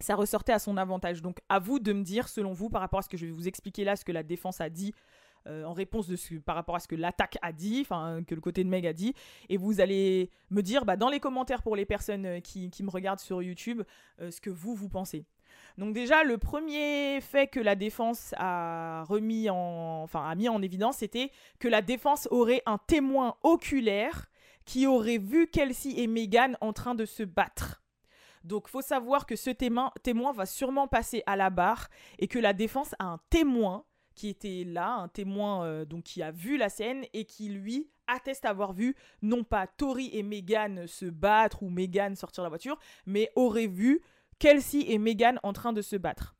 ça 0.00 0.14
ressortait 0.14 0.52
à 0.52 0.58
son 0.58 0.76
avantage. 0.76 1.22
Donc 1.22 1.38
à 1.48 1.58
vous 1.58 1.78
de 1.78 1.92
me 1.92 2.02
dire, 2.02 2.28
selon 2.28 2.52
vous, 2.52 2.68
par 2.68 2.80
rapport 2.80 3.00
à 3.00 3.02
ce 3.02 3.08
que 3.08 3.16
je 3.16 3.26
vais 3.26 3.32
vous 3.32 3.48
expliquer 3.48 3.84
là, 3.84 3.96
ce 3.96 4.04
que 4.04 4.12
la 4.12 4.22
défense 4.22 4.60
a 4.60 4.68
dit 4.68 4.92
euh, 5.46 5.64
en 5.64 5.72
réponse 5.72 6.08
de 6.08 6.16
ce, 6.16 6.34
par 6.34 6.56
rapport 6.56 6.74
à 6.74 6.80
ce 6.80 6.88
que 6.88 6.96
l'attaque 6.96 7.38
a 7.40 7.52
dit, 7.52 7.80
enfin 7.80 8.22
que 8.26 8.34
le 8.34 8.40
côté 8.40 8.64
de 8.64 8.68
Meg 8.68 8.86
a 8.86 8.92
dit, 8.92 9.14
et 9.48 9.56
vous 9.56 9.80
allez 9.80 10.30
me 10.50 10.60
dire 10.60 10.84
bah, 10.84 10.96
dans 10.96 11.08
les 11.08 11.20
commentaires 11.20 11.62
pour 11.62 11.76
les 11.76 11.86
personnes 11.86 12.42
qui, 12.42 12.68
qui 12.68 12.82
me 12.82 12.90
regardent 12.90 13.20
sur 13.20 13.42
YouTube 13.42 13.82
ce 14.18 14.40
que 14.40 14.50
vous, 14.50 14.74
vous 14.74 14.88
pensez. 14.88 15.24
Donc 15.78 15.92
déjà, 15.92 16.24
le 16.24 16.38
premier 16.38 17.20
fait 17.20 17.48
que 17.48 17.60
la 17.60 17.74
défense 17.74 18.34
a 18.38 19.04
remis 19.04 19.50
en, 19.50 20.02
enfin 20.02 20.28
a 20.28 20.34
mis 20.34 20.48
en 20.48 20.62
évidence, 20.62 20.98
c'était 20.98 21.30
que 21.58 21.68
la 21.68 21.82
défense 21.82 22.28
aurait 22.30 22.62
un 22.66 22.78
témoin 22.78 23.36
oculaire 23.42 24.26
qui 24.64 24.86
aurait 24.86 25.18
vu 25.18 25.46
Kelsey 25.46 25.94
et 25.98 26.06
Megan 26.06 26.56
en 26.60 26.72
train 26.72 26.94
de 26.94 27.04
se 27.04 27.22
battre. 27.22 27.82
Donc 28.44 28.68
faut 28.68 28.82
savoir 28.82 29.26
que 29.26 29.36
ce 29.36 29.50
témoin, 29.50 29.92
témoin 30.02 30.32
va 30.32 30.46
sûrement 30.46 30.88
passer 30.88 31.22
à 31.26 31.36
la 31.36 31.50
barre 31.50 31.88
et 32.18 32.28
que 32.28 32.38
la 32.38 32.52
défense 32.52 32.94
a 32.98 33.04
un 33.04 33.20
témoin 33.28 33.84
qui 34.14 34.28
était 34.28 34.64
là, 34.64 34.94
un 34.94 35.08
témoin 35.08 35.64
euh, 35.64 35.84
donc 35.84 36.04
qui 36.04 36.22
a 36.22 36.30
vu 36.30 36.56
la 36.56 36.68
scène 36.68 37.04
et 37.12 37.24
qui 37.24 37.48
lui 37.48 37.90
atteste 38.06 38.44
avoir 38.44 38.72
vu 38.72 38.94
non 39.20 39.44
pas 39.44 39.66
Tori 39.66 40.10
et 40.12 40.22
Megan 40.22 40.86
se 40.86 41.06
battre 41.06 41.62
ou 41.62 41.70
Megan 41.70 42.14
sortir 42.14 42.42
de 42.42 42.46
la 42.46 42.50
voiture, 42.50 42.78
mais 43.04 43.30
aurait 43.34 43.66
vu 43.66 44.00
Kelsey 44.38 44.90
et 44.90 44.98
Megan 44.98 45.38
en 45.42 45.52
train 45.52 45.72
de 45.72 45.82
se 45.82 45.96
battre. 45.96 46.36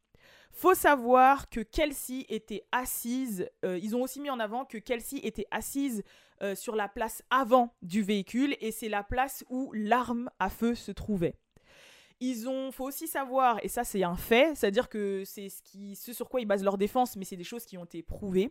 Faut 0.52 0.74
savoir 0.74 1.50
que 1.50 1.60
Kelsey 1.60 2.24
était 2.30 2.64
assise, 2.72 3.46
euh, 3.64 3.78
ils 3.82 3.94
ont 3.94 4.00
aussi 4.00 4.20
mis 4.20 4.30
en 4.30 4.40
avant 4.40 4.64
que 4.64 4.78
Kelsey 4.78 5.20
était 5.22 5.46
assise 5.50 6.02
euh, 6.42 6.54
sur 6.54 6.76
la 6.76 6.88
place 6.88 7.22
avant 7.28 7.74
du 7.82 8.02
véhicule 8.02 8.56
et 8.60 8.72
c'est 8.72 8.88
la 8.88 9.02
place 9.02 9.44
où 9.50 9.70
l'arme 9.74 10.30
à 10.38 10.48
feu 10.48 10.74
se 10.74 10.92
trouvait. 10.92 11.34
Ils 12.20 12.48
ont, 12.48 12.72
faut 12.72 12.84
aussi 12.84 13.06
savoir, 13.06 13.58
et 13.62 13.68
ça 13.68 13.84
c'est 13.84 14.02
un 14.02 14.16
fait, 14.16 14.54
c'est-à-dire 14.56 14.88
que 14.88 15.24
c'est 15.26 15.48
ce 15.50 16.14
sur 16.14 16.30
quoi 16.30 16.40
ils 16.40 16.46
basent 16.46 16.64
leur 16.64 16.78
défense, 16.78 17.16
mais 17.16 17.26
c'est 17.26 17.36
des 17.36 17.44
choses 17.44 17.66
qui 17.66 17.76
ont 17.76 17.84
été 17.84 18.02
prouvées, 18.02 18.50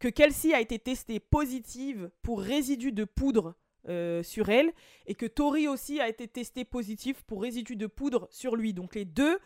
que 0.00 0.08
Kelsey 0.08 0.52
a 0.52 0.60
été 0.60 0.80
testée 0.80 1.20
positive 1.20 2.10
pour 2.22 2.40
résidus 2.40 2.90
de 2.90 3.04
poudre 3.04 3.54
euh, 3.88 4.22
sur 4.24 4.48
elle 4.48 4.72
et 5.06 5.14
que 5.14 5.26
Tori 5.26 5.68
aussi 5.68 6.00
a 6.00 6.08
été 6.08 6.26
testé 6.26 6.64
positif 6.64 7.22
pour 7.22 7.42
résidus 7.42 7.76
de 7.76 7.86
poudre 7.86 8.26
sur 8.32 8.56
lui. 8.56 8.72
Donc 8.72 8.96
les 8.96 9.04
deux, 9.04 9.38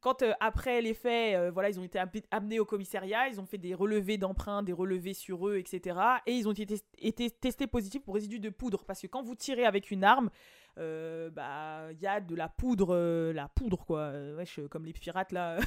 quand 0.00 0.22
euh, 0.22 0.32
après 0.38 0.80
les 0.80 0.94
faits, 0.94 1.34
euh, 1.34 1.50
voilà, 1.50 1.68
ils 1.68 1.80
ont 1.80 1.82
été 1.82 2.00
amenés 2.30 2.60
au 2.60 2.64
commissariat, 2.64 3.28
ils 3.28 3.40
ont 3.40 3.46
fait 3.46 3.58
des 3.58 3.74
relevés 3.74 4.16
d'empreintes, 4.16 4.66
des 4.66 4.72
relevés 4.72 5.14
sur 5.14 5.48
eux, 5.48 5.56
etc. 5.56 5.98
Et 6.26 6.34
ils 6.34 6.48
ont 6.48 6.52
été, 6.52 7.30
testés 7.30 7.66
positifs 7.66 8.02
pour 8.02 8.14
résidus 8.14 8.38
de 8.38 8.50
poudre 8.50 8.84
parce 8.84 9.00
que 9.00 9.08
quand 9.08 9.24
vous 9.24 9.34
tirez 9.34 9.64
avec 9.64 9.90
une 9.90 10.04
arme, 10.04 10.30
bah 10.76 11.90
il 11.90 11.98
y 11.98 12.06
a 12.06 12.20
de 12.20 12.36
la 12.36 12.48
poudre, 12.48 13.32
la 13.32 13.48
poudre 13.48 13.84
quoi, 13.84 14.12
wesh, 14.36 14.60
comme 14.70 14.84
les 14.84 14.92
pirates 14.92 15.32
là, 15.32 15.58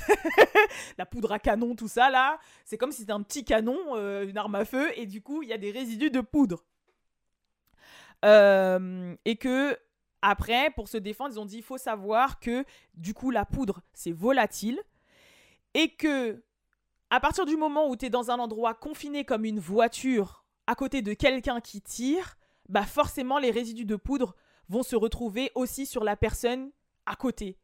la 0.98 1.06
poudre 1.06 1.34
à 1.34 1.40
canon, 1.40 1.76
tout 1.76 1.90
ça 1.90 2.10
là, 2.10 2.40
c'est 2.64 2.78
comme 2.78 2.94
si 2.94 3.02
c'était 3.02 3.12
un 3.12 3.22
petit 3.22 3.44
canon, 3.44 3.98
une 4.22 4.38
arme 4.38 4.56
à 4.56 4.64
feu, 4.64 4.90
et 4.96 5.06
du 5.06 5.22
coup 5.22 5.44
il 5.44 5.50
y 5.50 5.54
a 5.54 5.58
des 5.58 5.72
résidus 5.72 6.12
de 6.12 6.22
poudre. 6.22 6.64
Et 8.24 9.36
que 9.38 9.78
après, 10.22 10.70
pour 10.72 10.88
se 10.88 10.98
défendre, 10.98 11.34
ils 11.34 11.40
ont 11.40 11.46
dit 11.46 11.58
il 11.58 11.64
faut 11.64 11.78
savoir 11.78 12.40
que 12.40 12.64
du 12.94 13.14
coup 13.14 13.32
la 13.32 13.46
poudre 13.46 13.82
c'est 13.94 14.12
volatile 14.12 14.80
et 15.74 15.90
que 15.96 16.44
à 17.10 17.20
partir 17.20 17.46
du 17.46 17.58
moment 17.58 17.90
où 17.90 17.96
tu 17.96 18.06
es 18.06 18.10
dans 18.10 18.30
un 18.32 18.40
endroit 18.40 18.74
confiné 18.74 19.26
comme 19.26 19.46
une 19.46 19.60
voiture 19.60 20.46
à 20.68 20.76
côté 20.76 21.02
de 21.02 21.14
quelqu'un 21.14 21.60
qui 21.60 21.82
tire, 21.82 22.38
bah 22.70 22.84
forcément 22.84 23.40
les 23.40 23.52
résidus 23.52 23.86
de 23.86 23.96
poudre 23.96 24.36
vont 24.70 24.84
se 24.84 24.96
retrouver 24.96 25.52
aussi 25.56 25.86
sur 25.86 26.04
la 26.04 26.16
personne 26.16 26.72
à 27.06 27.16
côté. 27.16 27.58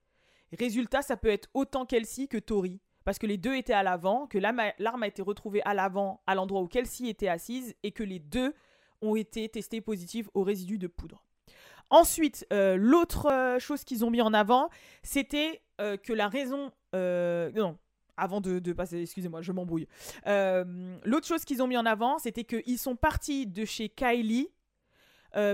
Résultat, 0.58 1.02
ça 1.02 1.16
peut 1.18 1.30
être 1.30 1.50
autant 1.54 1.86
Kelsey 1.86 2.28
que 2.28 2.38
Tori. 2.38 2.82
Parce 3.06 3.20
que 3.20 3.28
les 3.28 3.38
deux 3.38 3.56
étaient 3.56 3.72
à 3.72 3.84
l'avant, 3.84 4.28
que 4.28 4.38
l'arme 4.38 5.04
a 5.04 5.08
été 5.08 5.22
retrouvée 5.22 5.62
à 5.64 5.74
l'avant, 5.74 6.22
à 6.28 6.36
l'endroit 6.36 6.62
où 6.62 6.68
Kelsey 6.68 7.08
était 7.08 7.30
assise, 7.30 7.74
et 7.84 7.94
que 7.94 8.04
les 8.04 8.20
deux 8.20 8.54
ont 9.02 9.16
été 9.16 9.50
testés 9.50 9.82
positifs 9.82 10.30
aux 10.34 10.44
résidus 10.44 10.78
de 10.78 10.88
poudre. 10.88 11.24
Ensuite, 11.90 12.46
euh, 12.52 12.76
l'autre 12.76 13.32
euh, 13.32 13.60
chose 13.60 13.84
qu'ils 13.84 14.04
ont 14.04 14.10
mis 14.10 14.22
en 14.22 14.34
avant, 14.34 14.70
c'était 15.04 15.62
euh, 15.80 15.98
que 15.98 16.14
la 16.14 16.28
raison... 16.28 16.72
non, 16.94 17.78
avant 18.18 18.42
de, 18.42 18.58
de 18.58 18.74
passer, 18.74 19.02
excusez-moi, 19.02 19.42
je 19.42 19.52
m'embrouille. 19.52 19.88
l'autre 20.26 21.28
chose 21.28 21.46
qu'ils 21.46 21.62
ont 21.62 21.68
mis 21.68 21.78
en 21.78 21.86
avant, 21.86 22.18
c'était 22.18 22.44
qu'ils 22.44 22.80
sont 22.80 22.96
partis 22.96 23.46
de 23.46 23.64
chez 23.64 23.90
Kylie 23.90 24.50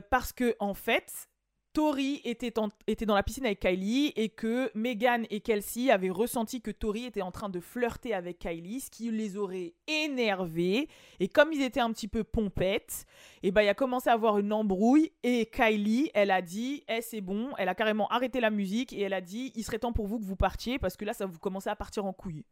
parce 0.09 0.31
que, 0.31 0.55
en 0.59 0.73
fait, 0.73 1.27
Tori 1.73 2.21
était, 2.23 2.51
dans 2.51 3.15
la 3.15 3.23
piscine 3.23 3.45
avec 3.45 3.59
Kylie 3.59 4.13
et 4.15 4.29
que 4.29 4.69
Megan 4.75 5.25
et 5.31 5.39
Kelsey 5.39 5.89
avaient 5.89 6.11
ressenti 6.11 6.61
que 6.61 6.69
Tori 6.69 7.05
était 7.05 7.23
en 7.23 7.31
train 7.31 7.49
de 7.49 7.59
flirter 7.59 8.13
avec 8.13 8.37
Kylie, 8.37 8.79
ce 8.79 8.91
qui 8.91 9.09
les 9.09 9.37
aurait 9.37 9.73
énervés. 9.87 10.87
Et 11.19 11.27
comme 11.27 11.51
ils 11.51 11.63
étaient 11.63 11.79
un 11.79 11.91
petit 11.91 12.07
peu 12.07 12.23
pompettes, 12.23 13.05
et 13.41 13.47
eh 13.47 13.51
ben 13.51 13.63
il 13.63 13.69
a 13.69 13.73
commencé 13.73 14.09
à 14.09 14.13
avoir 14.13 14.37
une 14.37 14.53
embrouille 14.53 15.11
et 15.23 15.47
Kylie, 15.47 16.11
elle 16.13 16.29
a 16.29 16.43
dit 16.43 16.83
"Eh 16.87 17.01
c'est 17.01 17.21
bon", 17.21 17.49
elle 17.57 17.69
a 17.69 17.75
carrément 17.75 18.07
arrêté 18.09 18.39
la 18.39 18.51
musique 18.51 18.93
et 18.93 19.01
elle 19.01 19.13
a 19.13 19.21
dit 19.21 19.51
"Il 19.55 19.63
serait 19.63 19.79
temps 19.79 19.93
pour 19.93 20.05
vous 20.05 20.19
que 20.19 20.25
vous 20.25 20.35
partiez 20.35 20.77
parce 20.77 20.95
que 20.95 21.05
là 21.05 21.13
ça 21.13 21.25
vous 21.25 21.39
commençait 21.39 21.71
à 21.71 21.75
partir 21.75 22.05
en 22.05 22.13
couille". 22.13 22.45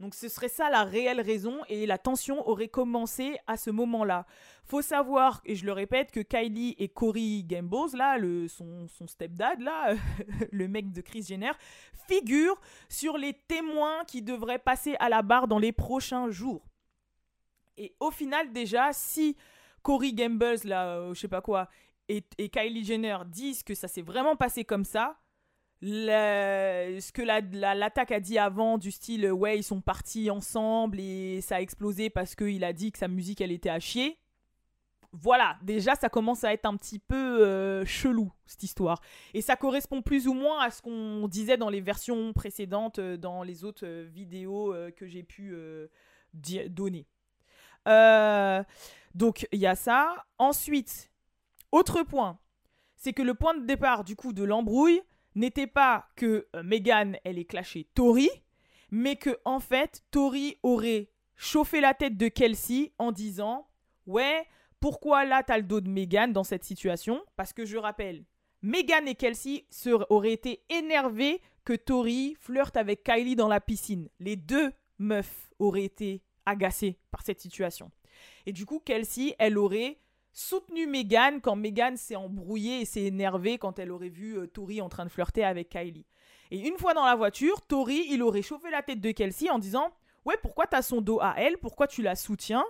Donc 0.00 0.14
ce 0.14 0.28
serait 0.28 0.48
ça 0.48 0.70
la 0.70 0.82
réelle 0.84 1.20
raison 1.20 1.60
et 1.68 1.86
la 1.86 1.98
tension 1.98 2.46
aurait 2.48 2.68
commencé 2.68 3.36
à 3.46 3.56
ce 3.56 3.70
moment-là. 3.70 4.26
Faut 4.64 4.82
savoir, 4.82 5.40
et 5.44 5.54
je 5.54 5.64
le 5.64 5.72
répète, 5.72 6.10
que 6.10 6.20
Kylie 6.20 6.74
et 6.78 6.88
Corey 6.88 7.42
Gambles, 7.44 7.96
là, 7.96 8.18
le, 8.18 8.48
son, 8.48 8.88
son 8.88 9.06
stepdad, 9.06 9.60
là, 9.60 9.94
le 10.52 10.68
mec 10.68 10.90
de 10.90 11.00
Chris 11.00 11.22
Jenner, 11.22 11.52
figurent 12.08 12.60
sur 12.88 13.18
les 13.18 13.34
témoins 13.46 14.04
qui 14.06 14.20
devraient 14.20 14.58
passer 14.58 14.96
à 14.98 15.08
la 15.08 15.22
barre 15.22 15.46
dans 15.46 15.58
les 15.58 15.72
prochains 15.72 16.30
jours. 16.30 16.66
Et 17.76 17.94
au 18.00 18.10
final, 18.10 18.52
déjà, 18.52 18.92
si 18.92 19.36
Corey 19.82 20.12
Gambles, 20.12 20.64
là, 20.64 20.96
euh, 20.96 21.14
je 21.14 21.20
sais 21.20 21.28
pas 21.28 21.42
quoi, 21.42 21.68
et 22.08 22.22
Kylie 22.50 22.84
Jenner 22.84 23.16
disent 23.26 23.62
que 23.62 23.74
ça 23.74 23.88
s'est 23.88 24.02
vraiment 24.02 24.36
passé 24.36 24.64
comme 24.64 24.84
ça, 24.84 25.16
ce 25.84 27.12
que 27.12 27.22
l'attaque 27.22 28.12
a 28.12 28.20
dit 28.20 28.38
avant, 28.38 28.78
du 28.78 28.90
style 28.90 29.30
ouais, 29.32 29.58
ils 29.58 29.62
sont 29.62 29.80
partis 29.80 30.30
ensemble 30.30 31.00
et 31.00 31.40
ça 31.40 31.56
a 31.56 31.60
explosé 31.60 32.10
parce 32.10 32.34
qu'il 32.34 32.64
a 32.64 32.72
dit 32.72 32.92
que 32.92 32.98
sa 32.98 33.08
musique 33.08 33.40
elle 33.40 33.52
était 33.52 33.70
à 33.70 33.80
chier. 33.80 34.18
Voilà, 35.16 35.56
déjà 35.62 35.94
ça 35.94 36.08
commence 36.08 36.42
à 36.42 36.52
être 36.52 36.66
un 36.66 36.76
petit 36.76 36.98
peu 36.98 37.46
euh, 37.46 37.84
chelou 37.84 38.32
cette 38.46 38.64
histoire. 38.64 39.00
Et 39.32 39.42
ça 39.42 39.54
correspond 39.54 40.02
plus 40.02 40.26
ou 40.26 40.34
moins 40.34 40.60
à 40.60 40.72
ce 40.72 40.82
qu'on 40.82 41.28
disait 41.28 41.56
dans 41.56 41.70
les 41.70 41.80
versions 41.80 42.32
précédentes, 42.32 42.98
euh, 42.98 43.16
dans 43.16 43.44
les 43.44 43.62
autres 43.62 43.86
euh, 43.86 44.08
vidéos 44.12 44.74
que 44.96 45.06
j'ai 45.06 45.22
pu 45.22 45.54
donner. 46.32 47.06
donc 49.14 49.46
il 49.52 49.60
y 49.60 49.66
a 49.66 49.76
ça. 49.76 50.24
Ensuite, 50.38 51.12
autre 51.70 52.02
point, 52.02 52.40
c'est 52.96 53.12
que 53.12 53.22
le 53.22 53.34
point 53.34 53.54
de 53.54 53.64
départ 53.64 54.02
du 54.02 54.16
coup 54.16 54.32
de 54.32 54.42
l'embrouille, 54.42 55.00
n'était 55.34 55.66
pas 55.66 56.08
que 56.16 56.46
euh, 56.54 56.62
Meghan, 56.62 57.12
elle 57.24 57.38
est 57.38 57.44
clashée 57.44 57.88
Tori, 57.94 58.30
mais 58.90 59.16
que 59.16 59.38
en 59.44 59.60
fait, 59.60 60.04
Tori 60.10 60.58
aurait 60.62 61.10
chauffé 61.36 61.80
la 61.80 61.94
tête 61.94 62.16
de 62.16 62.28
Kelsey 62.28 62.92
en 62.98 63.12
disant 63.12 63.68
Ouais, 64.06 64.46
pourquoi 64.80 65.24
là 65.24 65.42
t'as 65.42 65.56
le 65.56 65.64
dos 65.64 65.80
de 65.80 65.88
Meghan 65.88 66.28
dans 66.28 66.44
cette 66.44 66.64
situation? 66.64 67.24
Parce 67.36 67.52
que 67.52 67.64
je 67.64 67.76
rappelle, 67.76 68.24
Meghan 68.62 69.06
et 69.06 69.14
Kelsey 69.14 69.66
auraient 70.10 70.32
été 70.32 70.62
énervés 70.70 71.40
que 71.64 71.72
Tori 71.72 72.36
flirte 72.38 72.76
avec 72.76 73.02
Kylie 73.02 73.36
dans 73.36 73.48
la 73.48 73.60
piscine. 73.60 74.08
Les 74.20 74.36
deux 74.36 74.72
meufs 74.98 75.50
auraient 75.58 75.84
été 75.84 76.22
agacées 76.46 76.98
par 77.10 77.22
cette 77.22 77.40
situation. 77.40 77.90
Et 78.46 78.52
du 78.52 78.66
coup, 78.66 78.80
Kelsey, 78.80 79.34
elle 79.38 79.58
aurait 79.58 79.98
soutenu 80.34 80.86
Megan 80.86 81.40
quand 81.40 81.56
Megan 81.56 81.96
s'est 81.96 82.16
embrouillée 82.16 82.80
et 82.80 82.84
s'est 82.84 83.04
énervée 83.04 83.56
quand 83.56 83.78
elle 83.78 83.92
aurait 83.92 84.10
vu 84.10 84.36
euh, 84.36 84.46
Tori 84.46 84.82
en 84.82 84.88
train 84.88 85.04
de 85.04 85.10
flirter 85.10 85.44
avec 85.44 85.70
Kylie. 85.70 86.04
Et 86.50 86.58
une 86.58 86.76
fois 86.76 86.92
dans 86.92 87.06
la 87.06 87.14
voiture, 87.14 87.62
Tori, 87.62 88.04
il 88.10 88.22
aurait 88.22 88.42
chauffé 88.42 88.70
la 88.70 88.82
tête 88.82 89.00
de 89.00 89.12
Kelsey 89.12 89.48
en 89.48 89.58
disant 89.58 89.90
Ouais, 90.24 90.36
pourquoi 90.42 90.66
t'as 90.66 90.82
son 90.82 91.00
dos 91.00 91.20
à 91.20 91.34
elle? 91.38 91.56
Pourquoi 91.58 91.86
tu 91.86 92.02
la 92.02 92.16
soutiens? 92.16 92.64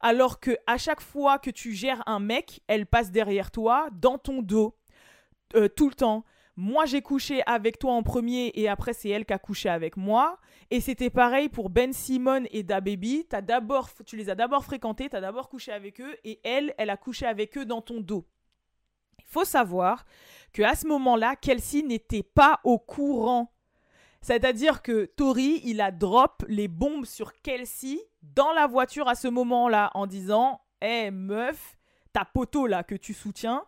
Alors 0.00 0.40
que 0.40 0.56
à 0.66 0.78
chaque 0.78 1.00
fois 1.00 1.38
que 1.38 1.50
tu 1.50 1.72
gères 1.72 2.02
un 2.06 2.18
mec, 2.18 2.60
elle 2.66 2.86
passe 2.86 3.10
derrière 3.10 3.50
toi, 3.50 3.88
dans 3.92 4.18
ton 4.18 4.42
dos, 4.42 4.76
euh, 5.54 5.68
tout 5.68 5.88
le 5.88 5.94
temps. 5.94 6.24
Moi, 6.56 6.84
j'ai 6.84 7.00
couché 7.00 7.42
avec 7.46 7.78
toi 7.78 7.94
en 7.94 8.02
premier 8.02 8.52
et 8.54 8.68
après, 8.68 8.92
c'est 8.92 9.08
elle 9.08 9.24
qui 9.24 9.32
a 9.32 9.38
couché 9.38 9.70
avec 9.70 9.96
moi. 9.96 10.38
Et 10.70 10.80
c'était 10.80 11.08
pareil 11.08 11.48
pour 11.48 11.70
Ben 11.70 11.92
Simon 11.92 12.44
et 12.50 12.62
Da 12.62 12.80
Baby. 12.80 13.26
Tu 14.04 14.16
les 14.16 14.28
as 14.28 14.34
d'abord 14.34 14.64
fréquentés, 14.64 15.08
tu 15.08 15.16
as 15.16 15.20
d'abord 15.20 15.48
couché 15.48 15.72
avec 15.72 16.00
eux 16.00 16.14
et 16.24 16.40
elle, 16.44 16.74
elle 16.76 16.90
a 16.90 16.98
couché 16.98 17.24
avec 17.26 17.56
eux 17.56 17.64
dans 17.64 17.80
ton 17.80 18.00
dos. 18.00 18.26
Il 19.18 19.24
faut 19.24 19.44
savoir 19.44 20.04
que 20.52 20.62
à 20.62 20.74
ce 20.74 20.86
moment-là, 20.88 21.36
Kelsey 21.36 21.82
n'était 21.82 22.22
pas 22.22 22.60
au 22.64 22.78
courant. 22.78 23.50
C'est-à-dire 24.20 24.82
que 24.82 25.06
Tori, 25.06 25.62
il 25.64 25.80
a 25.80 25.90
drop 25.90 26.44
les 26.48 26.68
bombes 26.68 27.06
sur 27.06 27.32
Kelsey 27.40 27.98
dans 28.22 28.52
la 28.52 28.66
voiture 28.66 29.08
à 29.08 29.14
ce 29.14 29.28
moment-là 29.28 29.90
en 29.94 30.06
disant 30.06 30.60
Hé 30.82 31.10
meuf, 31.10 31.76
ta 32.12 32.26
poteau 32.26 32.66
là 32.66 32.82
que 32.82 32.94
tu 32.94 33.14
soutiens, 33.14 33.64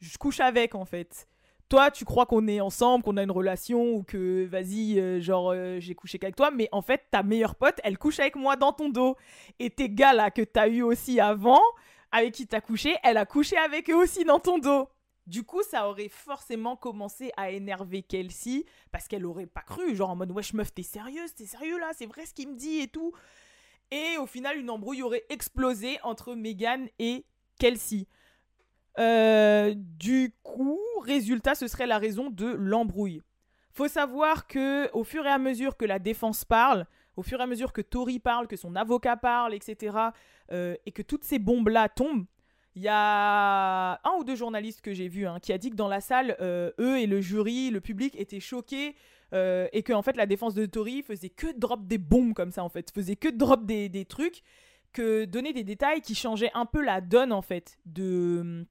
je 0.00 0.18
couche 0.18 0.40
avec 0.40 0.74
en 0.74 0.84
fait 0.84 1.28
toi, 1.68 1.90
tu 1.90 2.04
crois 2.04 2.26
qu'on 2.26 2.46
est 2.46 2.60
ensemble, 2.60 3.02
qu'on 3.04 3.16
a 3.16 3.22
une 3.22 3.30
relation 3.30 3.94
ou 3.94 4.02
que 4.02 4.44
vas-y, 4.46 5.00
euh, 5.00 5.20
genre 5.20 5.50
euh, 5.50 5.78
j'ai 5.80 5.94
couché 5.94 6.18
qu'avec 6.18 6.36
toi, 6.36 6.50
mais 6.50 6.68
en 6.72 6.82
fait, 6.82 7.02
ta 7.10 7.22
meilleure 7.22 7.56
pote, 7.56 7.80
elle 7.82 7.98
couche 7.98 8.20
avec 8.20 8.36
moi 8.36 8.56
dans 8.56 8.72
ton 8.72 8.88
dos. 8.88 9.16
Et 9.58 9.70
tes 9.70 9.90
gars 9.90 10.12
là 10.12 10.30
que 10.30 10.42
t'as 10.42 10.68
eu 10.68 10.82
aussi 10.82 11.18
avant, 11.18 11.60
avec 12.12 12.34
qui 12.34 12.46
t'as 12.46 12.60
couché, 12.60 12.96
elle 13.02 13.16
a 13.16 13.26
couché 13.26 13.56
avec 13.56 13.90
eux 13.90 13.96
aussi 13.96 14.24
dans 14.24 14.38
ton 14.38 14.58
dos. 14.58 14.88
Du 15.26 15.42
coup, 15.42 15.62
ça 15.64 15.88
aurait 15.88 16.08
forcément 16.08 16.76
commencé 16.76 17.32
à 17.36 17.50
énerver 17.50 18.02
Kelsey 18.02 18.64
parce 18.92 19.08
qu'elle 19.08 19.26
aurait 19.26 19.46
pas 19.46 19.62
cru, 19.62 19.96
genre 19.96 20.10
en 20.10 20.16
mode 20.16 20.30
wesh 20.30 20.52
meuf, 20.52 20.72
t'es 20.72 20.84
sérieuse, 20.84 21.34
t'es 21.34 21.46
sérieux 21.46 21.80
là, 21.80 21.90
c'est 21.96 22.06
vrai 22.06 22.26
ce 22.26 22.32
qu'il 22.32 22.48
me 22.48 22.56
dit 22.56 22.78
et 22.78 22.86
tout. 22.88 23.12
Et 23.90 24.18
au 24.18 24.26
final, 24.26 24.56
une 24.56 24.70
embrouille 24.70 25.02
aurait 25.02 25.24
explosé 25.28 25.98
entre 26.04 26.34
Megan 26.34 26.88
et 27.00 27.24
Kelsey. 27.58 28.06
Euh, 28.98 29.74
du 29.76 30.34
coup, 30.42 30.80
résultat, 31.02 31.54
ce 31.54 31.66
serait 31.68 31.86
la 31.86 31.98
raison 31.98 32.30
de 32.30 32.46
l'embrouille. 32.46 33.22
Faut 33.72 33.88
savoir 33.88 34.46
que 34.46 34.90
au 34.92 35.04
fur 35.04 35.26
et 35.26 35.30
à 35.30 35.38
mesure 35.38 35.76
que 35.76 35.84
la 35.84 35.98
défense 35.98 36.44
parle, 36.44 36.86
au 37.16 37.22
fur 37.22 37.40
et 37.40 37.42
à 37.42 37.46
mesure 37.46 37.72
que 37.72 37.82
Tori 37.82 38.18
parle, 38.18 38.46
que 38.46 38.56
son 38.56 38.74
avocat 38.74 39.16
parle, 39.16 39.54
etc., 39.54 39.96
euh, 40.52 40.76
et 40.86 40.92
que 40.92 41.02
toutes 41.02 41.24
ces 41.24 41.38
bombes-là 41.38 41.88
tombent, 41.88 42.26
il 42.74 42.82
y 42.82 42.88
a 42.88 44.00
un 44.04 44.16
ou 44.18 44.24
deux 44.24 44.34
journalistes 44.34 44.82
que 44.82 44.92
j'ai 44.92 45.08
vus 45.08 45.26
hein, 45.26 45.38
qui 45.40 45.52
a 45.52 45.58
dit 45.58 45.70
que 45.70 45.76
dans 45.76 45.88
la 45.88 46.00
salle, 46.00 46.36
euh, 46.40 46.70
eux 46.78 46.98
et 46.98 47.06
le 47.06 47.20
jury, 47.20 47.70
le 47.70 47.80
public 47.80 48.14
étaient 48.18 48.40
choqués 48.40 48.94
et 49.32 49.82
que 49.82 49.92
en 49.92 50.00
fait 50.00 50.16
la 50.16 50.24
défense 50.24 50.54
de 50.54 50.64
Tori 50.64 51.02
faisait 51.02 51.28
que 51.28 51.48
drop 51.58 51.86
des 51.86 51.98
bombes 51.98 52.32
comme 52.32 52.52
ça 52.52 52.64
en 52.64 52.70
fait, 52.70 52.90
faisait 52.90 53.16
que 53.16 53.28
drop 53.28 53.66
des, 53.66 53.90
des 53.90 54.06
trucs, 54.06 54.42
que 54.94 55.26
donner 55.26 55.52
des 55.52 55.64
détails 55.64 56.00
qui 56.00 56.14
changeaient 56.14 56.52
un 56.54 56.64
peu 56.64 56.82
la 56.82 57.02
donne 57.02 57.32
en 57.32 57.42
fait 57.42 57.78
de 57.84 58.66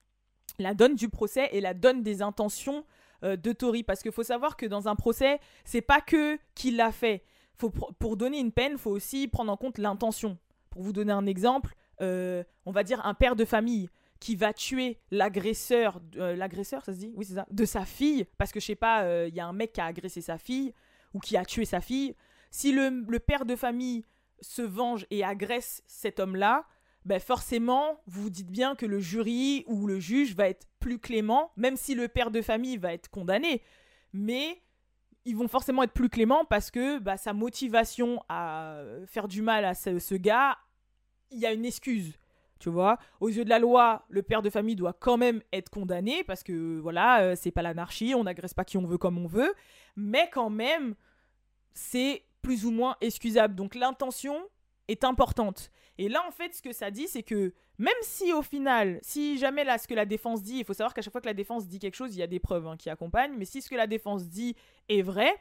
la 0.59 0.73
donne 0.73 0.95
du 0.95 1.09
procès 1.09 1.49
et 1.51 1.61
la 1.61 1.73
donne 1.73 2.03
des 2.03 2.21
intentions 2.21 2.85
euh, 3.23 3.35
de 3.35 3.51
Tori. 3.51 3.83
Parce 3.83 4.01
qu'il 4.01 4.11
faut 4.11 4.23
savoir 4.23 4.57
que 4.57 4.65
dans 4.65 4.87
un 4.87 4.95
procès, 4.95 5.39
c'est 5.63 5.81
pas 5.81 6.01
que 6.01 6.37
qui 6.53 6.71
l'a 6.71 6.91
fait. 6.91 7.23
Faut, 7.55 7.69
pour 7.69 8.17
donner 8.17 8.39
une 8.39 8.51
peine, 8.51 8.77
faut 8.77 8.91
aussi 8.91 9.27
prendre 9.27 9.51
en 9.51 9.57
compte 9.57 9.77
l'intention. 9.77 10.37
Pour 10.69 10.81
vous 10.81 10.93
donner 10.93 11.13
un 11.13 11.25
exemple, 11.25 11.73
euh, 12.01 12.43
on 12.65 12.71
va 12.71 12.83
dire 12.83 13.05
un 13.05 13.13
père 13.13 13.35
de 13.35 13.45
famille 13.45 13.89
qui 14.19 14.35
va 14.35 14.53
tuer 14.53 14.99
l'agresseur, 15.11 16.01
euh, 16.17 16.35
l'agresseur, 16.35 16.83
ça 16.83 16.93
se 16.93 16.99
dit? 16.99 17.13
Oui, 17.15 17.25
c'est 17.25 17.35
ça, 17.35 17.45
de 17.49 17.65
sa 17.65 17.85
fille, 17.85 18.25
parce 18.37 18.51
que 18.51 18.59
je 18.59 18.65
sais 18.65 18.75
pas, 18.75 19.27
il 19.27 19.35
y 19.35 19.39
a 19.39 19.45
un 19.45 19.53
mec 19.53 19.73
qui 19.73 19.81
a 19.81 19.85
agressé 19.85 20.21
sa 20.21 20.37
fille 20.37 20.73
ou 21.13 21.19
qui 21.19 21.37
a 21.37 21.45
tué 21.45 21.65
sa 21.65 21.81
fille. 21.81 22.15
Si 22.49 22.71
le 22.71 23.19
père 23.19 23.45
de 23.45 23.55
famille 23.55 24.03
se 24.41 24.61
venge 24.61 25.05
et 25.09 25.23
agresse 25.23 25.83
cet 25.87 26.19
homme-là, 26.19 26.65
ben 27.05 27.19
forcément, 27.19 28.01
vous 28.07 28.23
vous 28.23 28.29
dites 28.31 28.49
bien 28.49 28.75
que 28.75 28.85
le 28.85 28.99
jury 28.99 29.63
ou 29.67 29.85
le 29.85 29.99
juge 29.99 30.35
va 30.35 30.49
être 30.49 30.67
plus 30.79 30.99
clément, 30.99 31.51
même 31.55 31.77
si 31.77 31.93
le 31.93 32.07
père 32.07 32.31
de 32.31 32.41
famille 32.41 32.77
va 32.77 32.93
être 32.93 33.09
condamné. 33.09 33.61
Mais 34.11 34.61
ils 35.23 35.35
vont 35.35 35.47
forcément 35.47 35.83
être 35.83 35.93
plus 35.93 36.09
cléments 36.09 36.45
parce 36.45 36.71
que 36.71 36.97
bah, 36.97 37.17
sa 37.17 37.33
motivation 37.33 38.23
à 38.27 38.81
faire 39.05 39.27
du 39.27 39.43
mal 39.43 39.65
à 39.65 39.75
ce, 39.75 40.15
gars, 40.15 40.57
il 41.29 41.39
y 41.39 41.45
a 41.45 41.53
une 41.53 41.65
excuse. 41.65 42.17
Tu 42.59 42.69
vois, 42.69 42.97
aux 43.19 43.27
yeux 43.27 43.43
de 43.43 43.49
la 43.49 43.59
loi, 43.59 44.05
le 44.09 44.23
père 44.23 44.41
de 44.41 44.49
famille 44.49 44.75
doit 44.75 44.93
quand 44.93 45.17
même 45.17 45.41
être 45.51 45.69
condamné 45.69 46.23
parce 46.23 46.41
que 46.41 46.79
voilà, 46.79 47.21
euh, 47.21 47.35
c'est 47.35 47.51
pas 47.51 47.61
l'anarchie, 47.61 48.15
on 48.15 48.23
n'agresse 48.23 48.53
pas 48.53 48.63
qui 48.63 48.77
on 48.77 48.85
veut 48.85 48.97
comme 48.97 49.17
on 49.17 49.27
veut, 49.27 49.53
mais 49.95 50.29
quand 50.31 50.49
même, 50.49 50.95
c'est 51.73 52.23
plus 52.41 52.65
ou 52.65 52.71
moins 52.71 52.95
excusable. 53.01 53.55
Donc 53.55 53.75
l'intention 53.75 54.41
est 54.87 55.03
importante. 55.03 55.71
Et 55.97 56.09
là, 56.09 56.23
en 56.27 56.31
fait, 56.31 56.53
ce 56.53 56.61
que 56.61 56.73
ça 56.73 56.91
dit, 56.91 57.07
c'est 57.07 57.23
que 57.23 57.53
même 57.77 57.93
si 58.01 58.33
au 58.33 58.41
final, 58.41 58.99
si 59.01 59.37
jamais 59.37 59.63
là, 59.63 59.77
ce 59.77 59.87
que 59.87 59.93
la 59.93 60.05
défense 60.05 60.43
dit, 60.43 60.57
il 60.57 60.65
faut 60.65 60.73
savoir 60.73 60.93
qu'à 60.93 61.01
chaque 61.01 61.11
fois 61.11 61.21
que 61.21 61.27
la 61.27 61.33
défense 61.33 61.67
dit 61.67 61.79
quelque 61.79 61.95
chose, 61.95 62.15
il 62.15 62.19
y 62.19 62.23
a 62.23 62.27
des 62.27 62.39
preuves 62.39 62.67
hein, 62.67 62.77
qui 62.77 62.89
accompagnent, 62.89 63.35
mais 63.37 63.45
si 63.45 63.61
ce 63.61 63.69
que 63.69 63.75
la 63.75 63.87
défense 63.87 64.27
dit 64.27 64.55
est 64.89 65.01
vrai, 65.01 65.33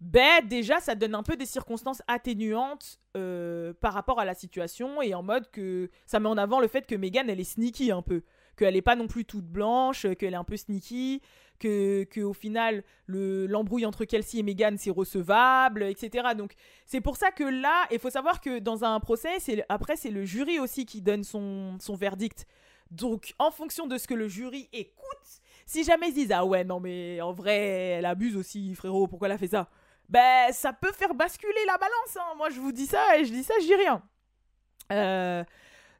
ben 0.00 0.46
déjà, 0.46 0.80
ça 0.80 0.94
donne 0.94 1.14
un 1.14 1.22
peu 1.22 1.36
des 1.36 1.46
circonstances 1.46 2.02
atténuantes 2.08 2.98
euh, 3.16 3.72
par 3.80 3.94
rapport 3.94 4.18
à 4.18 4.24
la 4.24 4.34
situation 4.34 5.00
et 5.00 5.14
en 5.14 5.22
mode 5.22 5.48
que 5.50 5.90
ça 6.06 6.18
met 6.18 6.28
en 6.28 6.36
avant 6.36 6.60
le 6.60 6.66
fait 6.66 6.86
que 6.86 6.96
Megan, 6.96 7.30
elle 7.30 7.40
est 7.40 7.44
sneaky 7.44 7.92
un 7.92 8.02
peu. 8.02 8.22
Qu'elle 8.56 8.74
n'est 8.74 8.82
pas 8.82 8.96
non 8.96 9.06
plus 9.06 9.24
toute 9.24 9.46
blanche, 9.46 10.06
qu'elle 10.18 10.34
est 10.34 10.36
un 10.36 10.44
peu 10.44 10.56
sneaky, 10.56 11.22
que, 11.62 12.22
au 12.22 12.32
final 12.32 12.82
l'embrouille 13.06 13.86
entre 13.86 14.04
Kelsey 14.04 14.38
et 14.38 14.42
Megan 14.42 14.76
c'est 14.78 14.90
recevable, 14.90 15.84
etc. 15.84 16.28
Donc 16.36 16.52
c'est 16.86 17.00
pour 17.00 17.16
ça 17.16 17.30
que 17.30 17.44
là, 17.44 17.86
il 17.90 17.98
faut 17.98 18.10
savoir 18.10 18.40
que 18.40 18.58
dans 18.58 18.84
un 18.84 18.98
procès, 19.00 19.38
après 19.68 19.96
c'est 19.96 20.10
le 20.10 20.24
jury 20.24 20.58
aussi 20.58 20.86
qui 20.86 21.02
donne 21.02 21.24
son, 21.24 21.76
son 21.80 21.94
verdict. 21.94 22.46
Donc 22.90 23.34
en 23.38 23.50
fonction 23.50 23.86
de 23.86 23.96
ce 23.96 24.06
que 24.06 24.14
le 24.14 24.28
jury 24.28 24.68
écoute, 24.72 25.40
si 25.66 25.84
jamais 25.84 26.08
ils 26.08 26.14
disent 26.14 26.32
ah 26.32 26.44
ouais 26.44 26.64
non 26.64 26.80
mais 26.80 27.20
en 27.20 27.32
vrai 27.32 27.56
elle 27.98 28.06
abuse 28.06 28.36
aussi 28.36 28.74
frérot, 28.74 29.06
pourquoi 29.06 29.28
elle 29.28 29.34
a 29.34 29.38
fait 29.38 29.48
ça? 29.48 29.68
Ben 30.08 30.52
ça 30.52 30.72
peut 30.72 30.92
faire 30.92 31.14
basculer 31.14 31.64
la 31.66 31.78
balance. 31.78 32.16
Hein. 32.16 32.34
Moi 32.36 32.50
je 32.50 32.60
vous 32.60 32.72
dis 32.72 32.86
ça 32.86 33.18
et 33.18 33.24
je 33.24 33.32
dis 33.32 33.44
ça, 33.44 33.54
je 33.60 33.66
dis 33.66 33.74
rien. 33.74 34.02
Euh, 34.90 35.44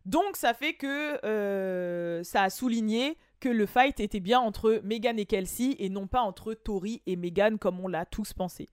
donc 0.04 0.36
ça 0.36 0.54
fait 0.54 0.74
que 0.74 1.24
euh, 1.24 2.22
ça 2.24 2.42
a 2.42 2.50
souligné 2.50 3.16
que 3.40 3.48
le 3.48 3.66
fight 3.66 4.00
était 4.00 4.20
bien 4.20 4.40
entre 4.40 4.80
Megan 4.84 5.18
et 5.18 5.26
Kelsey 5.26 5.76
et 5.78 5.88
non 5.88 6.06
pas 6.06 6.20
entre 6.20 6.54
Tori 6.54 7.02
et 7.06 7.16
Megan 7.16 7.58
comme 7.58 7.80
on 7.80 7.88
l'a 7.88 8.06
tous 8.06 8.32
pensé. 8.32 8.68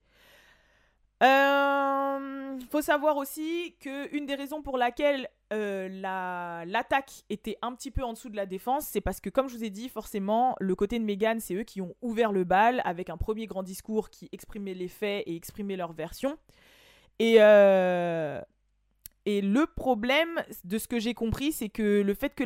Euh, 1.22 2.58
faut 2.70 2.80
savoir 2.80 3.16
aussi 3.16 3.76
que 3.80 4.14
une 4.14 4.24
des 4.26 4.34
raisons 4.34 4.62
pour 4.62 4.78
laquelle 4.78 5.28
euh, 5.52 5.88
l'attaque 6.64 7.24
était 7.28 7.58
un 7.60 7.74
petit 7.74 7.90
peu 7.90 8.02
en 8.02 8.12
dessous 8.14 8.30
de 8.30 8.36
la 8.36 8.46
défense, 8.46 8.86
c'est 8.86 9.00
parce 9.00 9.20
que 9.20 9.28
comme 9.28 9.48
je 9.48 9.56
vous 9.56 9.64
ai 9.64 9.70
dit, 9.70 9.88
forcément, 9.88 10.56
le 10.60 10.74
côté 10.74 10.98
de 10.98 11.04
Megan, 11.04 11.40
c'est 11.40 11.54
eux 11.54 11.64
qui 11.64 11.80
ont 11.82 11.94
ouvert 12.00 12.32
le 12.32 12.44
bal 12.44 12.80
avec 12.84 13.10
un 13.10 13.18
premier 13.18 13.46
grand 13.46 13.62
discours 13.62 14.08
qui 14.08 14.28
exprimait 14.32 14.74
les 14.74 14.88
faits 14.88 15.24
et 15.26 15.36
exprimait 15.36 15.76
leur 15.76 15.92
version. 15.92 16.38
Et, 17.18 17.38
et 19.30 19.40
le 19.40 19.66
problème 19.66 20.42
de 20.64 20.78
ce 20.78 20.88
que 20.88 20.98
j'ai 20.98 21.14
compris, 21.14 21.52
c'est 21.52 21.68
que 21.68 22.02
le 22.02 22.14
fait 22.14 22.34
que 22.34 22.44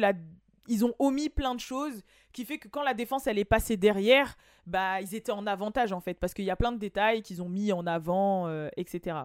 ils 0.69 0.85
ont 0.85 0.95
omis 0.99 1.29
plein 1.29 1.55
de 1.55 1.61
choses 1.61 2.03
qui 2.33 2.45
fait 2.45 2.59
que 2.59 2.69
quand 2.69 2.83
la 2.83 2.95
défense 2.95 3.27
elle 3.27 3.39
est 3.39 3.45
passée 3.45 3.77
derrière, 3.77 4.37
bah 4.67 5.01
ils 5.01 5.15
étaient 5.15 5.33
en 5.33 5.47
avantage 5.47 5.93
en 5.93 6.01
fait 6.01 6.15
parce 6.15 6.35
qu'il 6.35 6.45
y 6.45 6.51
a 6.51 6.57
plein 6.57 6.73
de 6.73 6.79
détails 6.79 7.23
qu'ils 7.23 7.43
ont 7.43 7.49
mis 7.49 7.73
en 7.73 7.87
avant, 7.87 8.49
euh, 8.49 8.69
etc. 8.77 9.19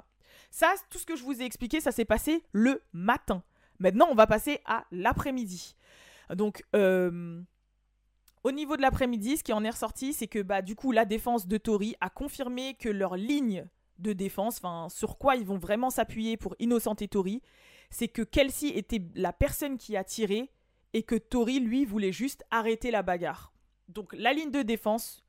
Ça, 0.52 0.74
tout 0.90 0.98
ce 0.98 1.06
que 1.06 1.16
je 1.16 1.24
vous 1.24 1.42
ai 1.42 1.46
expliqué, 1.46 1.82
ça 1.82 1.92
s'est 1.92 2.06
passé 2.06 2.44
le 2.52 2.82
matin. 2.94 3.44
Maintenant, 3.80 4.08
on 4.12 4.16
va 4.16 4.28
passer 4.28 4.60
à 4.66 4.86
l'après-midi. 4.92 5.76
Donc, 6.36 6.64
euh, 6.76 7.42
au 8.44 8.52
niveau 8.52 8.78
de 8.78 8.82
l'après-midi, 8.82 9.38
ce 9.38 9.44
qui 9.44 9.54
en 9.54 9.64
est 9.64 9.70
ressorti, 9.70 10.14
c'est 10.14 10.28
que 10.28 10.42
bah, 10.42 10.62
du 10.62 10.76
coup, 10.76 10.92
la 10.92 11.06
défense 11.06 11.48
de 11.48 11.58
Tory 11.58 11.96
a 12.02 12.10
confirmé 12.10 12.76
que 12.76 12.90
leur 12.90 13.16
ligne 13.16 13.66
de 14.00 14.14
défense, 14.14 14.62
sur 14.90 15.18
quoi 15.18 15.36
ils 15.36 15.46
vont 15.46 15.58
vraiment 15.58 15.90
s'appuyer 15.90 16.38
pour 16.38 16.56
innocenter 16.60 17.08
Tory, 17.08 17.42
c'est 17.90 18.08
que 18.08 18.22
Kelsey 18.22 18.70
était 18.78 19.02
la 19.16 19.34
personne 19.34 19.78
qui 19.78 19.96
a 19.98 20.04
tiré 20.04 20.52
et 20.94 21.04
que 21.04 21.16
Tory, 21.16 21.60
lui, 21.60 21.86
voulait 21.86 22.12
juste 22.12 22.44
arrêter 22.52 22.92
la 22.92 23.04
bagarre. 23.04 23.54
Donc, 23.88 24.14
la 24.14 24.34
ligne 24.34 24.52
de 24.52 24.62
défense 24.62 25.24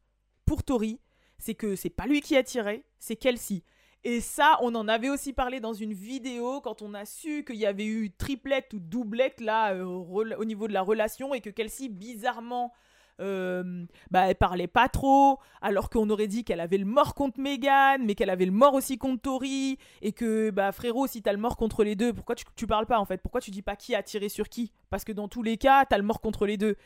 pour 0.45 0.63
Tory, 0.63 1.01
c'est 1.39 1.55
que 1.55 1.77
c'est 1.77 1.91
pas 1.91 2.07
lui 2.07 2.21
qui 2.21 2.37
a 2.37 2.43
tiré, 2.43 2.85
c'est 2.99 3.17
Kelsey. 3.17 3.63
Et 4.03 4.21
ça, 4.21 4.57
on 4.63 4.75
en 4.75 4.89
avait 4.89 5.11
aussi 5.11 5.35
parlé 5.35 5.61
dans 5.61 5.75
une 5.75 5.93
vidéo 5.93 6.63
quand 6.63 6.81
on 6.81 6.95
a 6.95 7.05
su 7.05 7.45
qu'il 7.45 7.57
y 7.57 7.67
avait 7.67 7.85
eu 7.85 8.11
triplette 8.11 8.73
ou 8.73 8.79
doublette 8.79 9.41
là 9.41 9.75
euh, 9.75 9.85
au 9.85 10.45
niveau 10.45 10.69
de 10.69 10.73
la 10.73 10.81
relation 10.81 11.35
et 11.35 11.43
que 11.43 11.51
Kelsey 11.51 11.89
bizarrement 11.89 12.73
euh, 13.21 13.85
bah, 14.11 14.29
elle 14.29 14.37
parlait 14.37 14.67
pas 14.67 14.89
trop, 14.89 15.39
alors 15.61 15.91
qu'on 15.91 16.09
aurait 16.11 16.27
dit 16.27 16.45
qu'elle 16.45 16.61
avait 16.61 16.79
le 16.79 16.85
mort 16.85 17.15
contre 17.15 17.39
Megan, 17.39 18.03
mais 18.05 18.15
qu'elle 18.15 18.31
avait 18.31 18.47
le 18.47 18.53
mort 18.53 18.75
aussi 18.75 18.99
contre 18.99 19.23
Tori, 19.23 19.79
et 20.03 20.13
que, 20.13 20.51
bah, 20.51 20.73
frérot, 20.73 21.07
si 21.07 21.23
t'as 21.23 21.33
le 21.33 21.39
mort 21.39 21.57
contre 21.57 21.85
les 21.85 21.97
deux, 21.97 22.13
pourquoi 22.13 22.35
tu, 22.35 22.67
parles 22.67 22.87
pas 22.87 22.99
en 22.99 23.05
fait? 23.05 23.19
Pourquoi 23.19 23.41
tu 23.41 23.51
dis 23.51 23.63
pas 23.63 23.77
qui 23.77 23.95
a 23.95 24.03
tiré 24.03 24.29
sur 24.29 24.49
qui? 24.49 24.73
Parce 24.89 25.05
que 25.05 25.13
dans 25.13 25.29
tous 25.29 25.43
les 25.43 25.57
cas, 25.57 25.85
t'as 25.85 25.99
le 25.99 26.05
mort 26.05 26.21
contre 26.21 26.47
les 26.47 26.57
deux. 26.57 26.77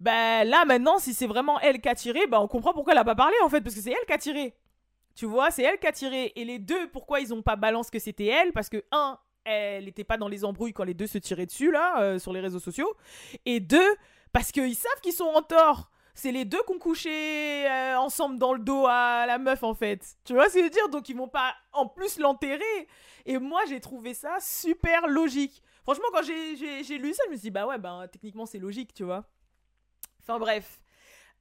Bah 0.00 0.44
là, 0.44 0.64
maintenant, 0.64 0.98
si 0.98 1.14
c'est 1.14 1.26
vraiment 1.26 1.60
elle 1.60 1.80
qui 1.80 1.88
a 1.88 1.94
tiré, 1.94 2.26
bah 2.26 2.40
on 2.40 2.48
comprend 2.48 2.72
pourquoi 2.72 2.92
elle 2.92 2.98
a 2.98 3.04
pas 3.04 3.14
parlé 3.14 3.36
en 3.44 3.48
fait, 3.48 3.60
parce 3.60 3.74
que 3.74 3.80
c'est 3.80 3.90
elle 3.90 4.06
qui 4.06 4.12
a 4.12 4.18
tiré. 4.18 4.54
Tu 5.14 5.26
vois, 5.26 5.50
c'est 5.50 5.62
elle 5.62 5.78
qui 5.78 5.86
a 5.86 5.92
tiré. 5.92 6.32
Et 6.36 6.44
les 6.44 6.58
deux, 6.58 6.88
pourquoi 6.90 7.20
ils 7.20 7.32
ont 7.32 7.42
pas 7.42 7.56
balance 7.56 7.90
que 7.90 7.98
c'était 7.98 8.26
elle? 8.26 8.52
Parce 8.52 8.68
que, 8.68 8.84
un, 8.90 9.18
elle 9.44 9.84
n'était 9.84 10.04
pas 10.04 10.16
dans 10.16 10.28
les 10.28 10.44
embrouilles 10.44 10.72
quand 10.72 10.84
les 10.84 10.94
deux 10.94 11.06
se 11.06 11.18
tiraient 11.18 11.46
dessus, 11.46 11.70
là, 11.70 12.00
euh, 12.00 12.18
sur 12.18 12.32
les 12.32 12.40
réseaux 12.40 12.58
sociaux. 12.58 12.92
Et 13.46 13.60
deux, 13.60 13.94
parce 14.34 14.50
qu'ils 14.50 14.74
savent 14.74 15.00
qu'ils 15.00 15.12
sont 15.12 15.24
en 15.32 15.42
tort. 15.42 15.90
C'est 16.16 16.32
les 16.32 16.44
deux 16.44 16.60
qui 16.66 16.72
ont 16.72 16.78
couché 16.78 17.68
euh, 17.70 17.96
ensemble 17.96 18.36
dans 18.36 18.52
le 18.52 18.58
dos 18.58 18.84
à 18.86 19.26
la 19.26 19.38
meuf, 19.38 19.62
en 19.62 19.74
fait. 19.74 20.04
Tu 20.24 20.34
vois 20.34 20.48
ce 20.48 20.54
que 20.54 20.58
je 20.58 20.64
veux 20.64 20.70
dire? 20.70 20.88
Donc, 20.88 21.08
ils 21.08 21.16
vont 21.16 21.28
pas 21.28 21.54
en 21.72 21.86
plus 21.86 22.18
l'enterrer. 22.18 22.88
Et 23.26 23.38
moi, 23.38 23.62
j'ai 23.68 23.80
trouvé 23.80 24.12
ça 24.12 24.38
super 24.40 25.06
logique. 25.06 25.62
Franchement, 25.84 26.06
quand 26.12 26.22
j'ai 26.22 26.98
lu 26.98 27.14
ça, 27.14 27.22
je 27.26 27.30
me 27.30 27.36
suis 27.36 27.42
dit, 27.42 27.50
bah 27.50 27.66
ouais, 27.66 27.78
bah, 27.78 28.06
techniquement, 28.10 28.44
c'est 28.44 28.58
logique, 28.58 28.92
tu 28.92 29.04
vois. 29.04 29.24
Enfin, 30.20 30.40
bref. 30.40 30.82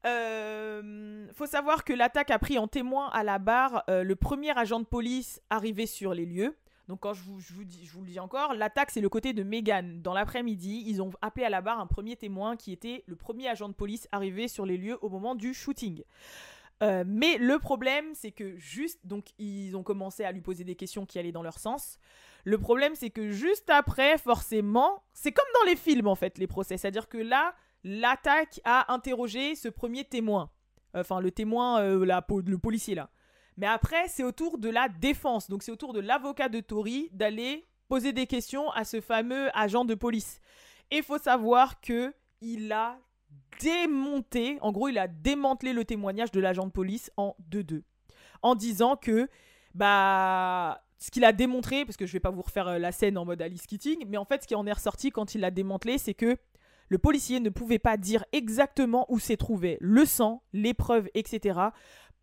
Euh, 0.06 1.28
faut 1.34 1.48
savoir 1.48 1.84
que 1.84 1.94
l'attaque 1.94 2.30
a 2.30 2.38
pris 2.38 2.60
en 2.60 2.68
témoin 2.68 3.10
à 3.10 3.24
la 3.24 3.40
barre 3.40 3.84
euh, 3.90 4.04
le 4.04 4.16
premier 4.16 4.56
agent 4.56 4.82
de 4.82 4.86
police 4.86 5.42
arrivé 5.50 5.88
sur 5.88 6.14
les 6.14 6.26
lieux. 6.26 6.56
Donc 6.88 7.00
quand 7.00 7.14
je 7.14 7.24
vous, 7.24 7.40
le 7.60 8.08
dis 8.08 8.20
encore, 8.20 8.54
l'attaque 8.54 8.92
c'est 8.92 9.02
le 9.02 9.10
côté 9.10 9.34
de 9.34 9.44
Megan. 9.44 10.02
Dans 10.02 10.14
l'après-midi, 10.14 10.84
ils 10.88 11.02
ont 11.02 11.12
appelé 11.22 11.46
à 11.46 11.50
la 11.50 11.62
barre 11.62 11.80
un 11.80 11.88
premier 11.88 12.16
témoin 12.16 12.58
qui 12.58 12.72
était 12.72 13.04
le 13.08 13.16
premier 13.16 13.48
agent 13.48 13.70
de 13.70 13.74
police 13.74 14.08
arrivé 14.12 14.48
sur 14.48 14.66
les 14.66 14.78
lieux 14.78 14.98
au 15.02 15.10
moment 15.10 15.36
du 15.36 15.54
shooting. 15.54 16.04
Euh, 16.82 17.04
mais 17.08 17.38
le 17.38 17.60
problème, 17.60 18.14
c'est 18.14 18.32
que 18.32 18.58
juste, 18.58 19.00
donc 19.06 19.28
ils 19.38 19.78
ont 19.78 19.84
commencé 19.84 20.26
à 20.26 20.32
lui 20.34 20.42
poser 20.42 20.66
des 20.66 20.76
questions 20.76 21.06
qui 21.06 21.18
allaient 21.20 21.32
dans 21.32 21.44
leur 21.44 21.58
sens. 21.58 21.98
Le 22.44 22.58
problème, 22.58 22.96
c'est 22.96 23.10
que 23.10 23.32
juste 23.32 23.70
après, 23.70 24.18
forcément, 24.18 25.04
c'est 25.14 25.32
comme 25.32 25.46
dans 25.62 25.70
les 25.70 25.78
films 25.78 26.08
en 26.08 26.16
fait, 26.16 26.38
les 26.38 26.48
procès. 26.48 26.78
C'est-à-dire 26.78 27.08
que 27.08 27.18
là, 27.18 27.56
l'attaque 27.86 28.60
a 28.66 28.94
interrogé 28.94 29.56
ce 29.56 29.70
premier 29.70 30.04
témoin. 30.04 30.50
Enfin, 30.94 31.22
le 31.22 31.32
témoin, 31.32 31.82
euh, 31.82 32.06
le 32.06 32.58
policier 32.58 32.96
là. 32.96 33.10
Mais 33.58 33.68
après, 33.68 34.08
c'est 34.08 34.24
au 34.24 34.32
tour 34.32 34.58
de 34.58 34.70
la 34.70 34.90
défense. 34.90 35.50
Donc, 35.50 35.64
c'est 35.64 35.72
au 35.72 35.76
tour 35.76 35.94
de 35.94 36.00
l'avocat 36.00 36.50
de 36.50 36.60
Tory 36.60 37.10
d'aller 37.12 37.66
poser 37.88 38.14
des 38.14 38.28
questions 38.28 38.72
à 38.72 38.86
ce 38.86 39.02
fameux 39.02 39.50
agent 39.58 39.86
de 39.86 39.96
police. 39.96 40.40
Et 40.92 40.98
il 40.98 41.04
faut 41.04 41.18
savoir 41.18 41.82
que 41.82 42.14
il 42.42 42.72
a 42.72 42.98
démonté, 43.62 44.58
en 44.62 44.72
gros, 44.72 44.90
il 44.90 44.98
a 44.98 45.08
démantelé 45.08 45.74
le 45.74 45.86
témoignage 45.86 46.32
de 46.32 46.40
l'agent 46.40 46.66
de 46.66 46.72
police 46.72 47.12
en 47.18 47.36
2-2. 47.52 47.84
En 48.42 48.56
disant 48.56 48.98
que, 48.98 49.30
bah, 49.74 50.84
ce 51.00 51.12
qu'il 51.12 51.26
a 51.26 51.34
démontré, 51.34 51.86
parce 51.86 51.98
que 51.98 52.06
je 52.06 52.14
vais 52.14 52.20
pas 52.20 52.32
vous 52.32 52.42
refaire 52.42 52.68
euh, 52.68 52.78
la 52.80 52.92
scène 52.92 53.18
en 53.18 53.26
mode 53.26 53.42
Alice 53.42 53.68
Keating, 53.68 54.06
mais 54.08 54.18
en 54.18 54.26
fait, 54.26 54.44
ce 54.44 54.48
qui 54.48 54.56
en 54.56 54.66
est 54.66 54.74
ressorti 54.74 55.12
quand 55.12 55.36
il 55.36 55.42
l'a 55.42 55.52
démantelé, 55.52 55.98
c'est 55.98 56.14
que 56.14 56.38
le 56.90 56.98
policier 56.98 57.40
ne 57.40 57.50
pouvait 57.50 57.80
pas 57.80 57.98
dire 57.98 58.24
exactement 58.32 59.06
où 59.10 59.20
s'est 59.20 59.38
trouvé 59.38 59.78
le 59.80 60.06
sang, 60.06 60.44
les 60.54 60.74
preuves, 60.74 61.10
etc. 61.14 61.60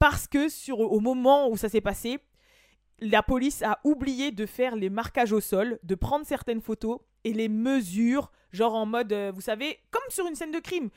Parce 0.00 0.26
que 0.26 0.48
sur, 0.48 0.80
au 0.80 0.98
moment 0.98 1.48
où 1.48 1.56
ça 1.56 1.68
s'est 1.68 1.80
passé, 1.80 2.18
la 3.00 3.22
police 3.22 3.62
a 3.62 3.78
oublié 3.84 4.32
de 4.32 4.46
faire 4.46 4.74
les 4.74 4.90
marquages 4.90 5.32
au 5.32 5.40
sol, 5.40 5.78
de 5.82 5.94
prendre 5.94 6.26
certaines 6.26 6.60
photos 6.60 6.98
et 7.22 7.32
les 7.32 7.48
mesures, 7.48 8.32
genre 8.50 8.74
en 8.74 8.86
mode, 8.86 9.12
euh, 9.12 9.30
vous 9.32 9.42
savez, 9.42 9.78
comme 9.92 10.02
sur 10.08 10.26
une 10.26 10.34
scène 10.34 10.50
de 10.50 10.58
crime. 10.58 10.88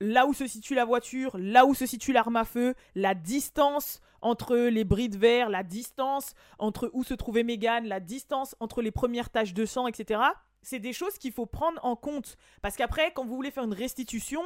Là 0.00 0.26
où 0.26 0.32
se 0.32 0.46
situe 0.46 0.74
la 0.74 0.86
voiture, 0.86 1.36
là 1.38 1.66
où 1.66 1.74
se 1.74 1.84
situe 1.84 2.12
l'arme 2.12 2.36
à 2.36 2.44
feu, 2.44 2.74
la 2.94 3.14
distance 3.14 4.00
entre 4.22 4.56
les 4.56 4.84
bris 4.84 5.10
de 5.10 5.18
verre, 5.18 5.50
la 5.50 5.62
distance 5.62 6.34
entre 6.58 6.90
où 6.94 7.04
se 7.04 7.14
trouvait 7.14 7.44
Megan, 7.44 7.86
la 7.86 8.00
distance 8.00 8.56
entre 8.58 8.80
les 8.80 8.90
premières 8.90 9.30
taches 9.30 9.54
de 9.54 9.66
sang, 9.66 9.86
etc 9.86 10.18
c'est 10.62 10.78
des 10.78 10.92
choses 10.92 11.18
qu'il 11.18 11.32
faut 11.32 11.46
prendre 11.46 11.82
en 11.84 11.96
compte. 11.96 12.36
Parce 12.62 12.76
qu'après, 12.76 13.12
quand 13.12 13.24
vous 13.24 13.34
voulez 13.34 13.50
faire 13.50 13.64
une 13.64 13.74
restitution, 13.74 14.42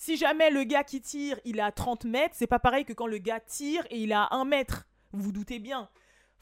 si 0.00 0.16
jamais 0.16 0.48
le 0.48 0.64
gars 0.64 0.82
qui 0.82 1.02
tire, 1.02 1.38
il 1.44 1.60
a 1.60 1.70
30 1.70 2.06
mètres, 2.06 2.34
c'est 2.34 2.46
pas 2.46 2.58
pareil 2.58 2.86
que 2.86 2.94
quand 2.94 3.06
le 3.06 3.18
gars 3.18 3.38
tire 3.38 3.84
et 3.90 3.98
il 3.98 4.14
a 4.14 4.28
1 4.30 4.46
mètre. 4.46 4.86
Vous 5.12 5.24
vous 5.24 5.30
doutez 5.30 5.58
bien. 5.58 5.90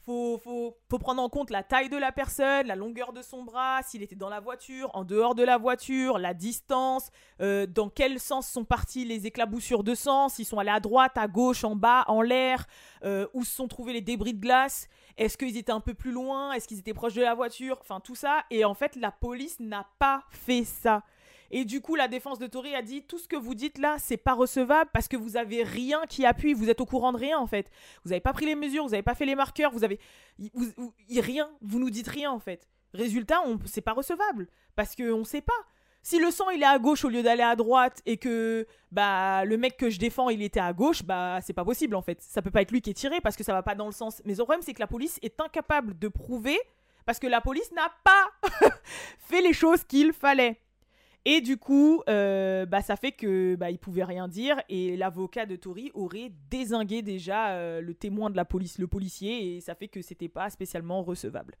Faut, 0.05 0.39
faut, 0.41 0.77
faut 0.89 0.97
prendre 0.97 1.21
en 1.21 1.27
compte 1.27 1.49
la 1.49 1.61
taille 1.61 1.89
de 1.89 1.97
la 1.97 2.13
personne, 2.13 2.67
la 2.67 2.77
longueur 2.77 3.11
de 3.11 3.21
son 3.21 3.43
bras, 3.43 3.81
s'il 3.83 4.01
était 4.01 4.15
dans 4.15 4.29
la 4.29 4.39
voiture, 4.39 4.89
en 4.93 5.03
dehors 5.03 5.35
de 5.35 5.43
la 5.43 5.57
voiture, 5.57 6.19
la 6.19 6.33
distance, 6.33 7.09
euh, 7.41 7.67
dans 7.67 7.89
quel 7.89 8.17
sens 8.21 8.47
sont 8.47 8.63
partis 8.63 9.03
les 9.03 9.27
éclaboussures 9.27 9.83
de 9.83 9.93
sang, 9.93 10.29
s'ils 10.29 10.45
sont 10.45 10.57
allés 10.57 10.69
à 10.69 10.79
droite, 10.79 11.17
à 11.17 11.27
gauche, 11.27 11.65
en 11.65 11.75
bas, 11.75 12.05
en 12.07 12.21
l'air, 12.21 12.65
euh, 13.03 13.27
où 13.33 13.43
se 13.43 13.53
sont 13.53 13.67
trouvés 13.67 13.91
les 13.91 13.99
débris 13.99 14.33
de 14.33 14.39
glace. 14.39 14.87
Est-ce 15.17 15.37
qu'ils 15.37 15.57
étaient 15.57 15.73
un 15.73 15.81
peu 15.81 15.93
plus 15.93 16.13
loin 16.13 16.53
Est-ce 16.53 16.65
qu'ils 16.65 16.79
étaient 16.79 16.93
proches 16.93 17.15
de 17.15 17.23
la 17.23 17.35
voiture 17.35 17.77
Enfin, 17.81 17.99
tout 17.99 18.15
ça. 18.15 18.45
Et 18.51 18.63
en 18.63 18.73
fait, 18.73 18.95
la 18.95 19.11
police 19.11 19.59
n'a 19.59 19.85
pas 19.99 20.23
fait 20.29 20.63
ça. 20.63 21.03
Et 21.51 21.65
du 21.65 21.81
coup, 21.81 21.95
la 21.95 22.07
défense 22.07 22.39
de 22.39 22.47
Tory 22.47 22.75
a 22.75 22.81
dit 22.81 23.03
tout 23.03 23.17
ce 23.17 23.27
que 23.27 23.35
vous 23.35 23.55
dites 23.55 23.77
là, 23.77 23.95
c'est 23.99 24.17
pas 24.17 24.33
recevable 24.33 24.89
parce 24.93 25.07
que 25.07 25.17
vous 25.17 25.37
avez 25.37 25.63
rien 25.63 26.01
qui 26.07 26.25
appuie, 26.25 26.53
vous 26.53 26.69
êtes 26.69 26.81
au 26.81 26.85
courant 26.85 27.11
de 27.11 27.17
rien 27.17 27.39
en 27.39 27.47
fait. 27.47 27.69
Vous 28.03 28.09
n'avez 28.09 28.21
pas 28.21 28.33
pris 28.33 28.45
les 28.45 28.55
mesures, 28.55 28.83
vous 28.83 28.91
n'avez 28.91 29.03
pas 29.03 29.15
fait 29.15 29.25
les 29.25 29.35
marqueurs, 29.35 29.71
vous 29.71 29.83
avez 29.83 29.99
vous, 30.53 30.93
rien, 31.09 31.49
vous 31.61 31.79
nous 31.79 31.89
dites 31.89 32.07
rien 32.07 32.31
en 32.31 32.39
fait. 32.39 32.67
Résultat, 32.93 33.41
on 33.45 33.57
c'est 33.65 33.81
pas 33.81 33.93
recevable 33.93 34.47
parce 34.75 34.95
que 34.95 35.11
on 35.11 35.23
sait 35.23 35.41
pas. 35.41 35.53
Si 36.01 36.17
le 36.17 36.31
sang 36.31 36.49
il 36.49 36.63
est 36.63 36.65
à 36.65 36.79
gauche 36.79 37.03
au 37.03 37.09
lieu 37.09 37.21
d'aller 37.21 37.43
à 37.43 37.55
droite 37.55 38.01
et 38.05 38.17
que 38.17 38.65
bah 38.91 39.43
le 39.43 39.57
mec 39.57 39.75
que 39.75 39.89
je 39.89 39.99
défends 39.99 40.29
il 40.29 40.41
était 40.41 40.59
à 40.59 40.71
gauche, 40.71 41.03
bah 41.03 41.39
c'est 41.41 41.53
pas 41.53 41.65
possible 41.65 41.95
en 41.95 42.01
fait. 42.01 42.21
Ça 42.21 42.41
peut 42.41 42.51
pas 42.51 42.61
être 42.61 42.71
lui 42.71 42.81
qui 42.81 42.91
est 42.91 42.93
tiré 42.93 43.21
parce 43.21 43.35
que 43.35 43.43
ça 43.43 43.53
va 43.53 43.63
pas 43.63 43.75
dans 43.75 43.85
le 43.85 43.91
sens. 43.91 44.21
Mais 44.23 44.33
le 44.33 44.43
problème 44.43 44.61
c'est 44.61 44.73
que 44.73 44.79
la 44.79 44.87
police 44.87 45.19
est 45.21 45.39
incapable 45.41 45.97
de 45.97 46.07
prouver 46.07 46.59
parce 47.05 47.19
que 47.19 47.27
la 47.27 47.41
police 47.41 47.71
n'a 47.73 47.91
pas 48.03 48.29
fait 49.19 49.41
les 49.41 49.53
choses 49.53 49.83
qu'il 49.83 50.13
fallait. 50.13 50.59
Et 51.31 51.41
du 51.41 51.57
coup, 51.57 52.01
euh, 52.09 52.65
bah, 52.65 52.81
ça 52.81 52.95
fait 52.95 53.11
que 53.11 53.53
bah, 53.53 53.67
pouvait 53.79 54.03
rien 54.03 54.27
dire 54.27 54.59
et 54.67 54.97
l'avocat 54.97 55.45
de 55.45 55.55
Tory 55.55 55.91
aurait 55.93 56.31
désingué 56.49 57.03
déjà 57.03 57.49
euh, 57.49 57.81
le 57.81 57.93
témoin 57.93 58.31
de 58.31 58.35
la 58.35 58.45
police, 58.45 58.79
le 58.79 58.87
policier, 58.87 59.57
et 59.57 59.61
ça 59.61 59.75
fait 59.75 59.89
que 59.89 60.01
c'était 60.01 60.27
pas 60.27 60.49
spécialement 60.49 61.03
recevable. 61.03 61.55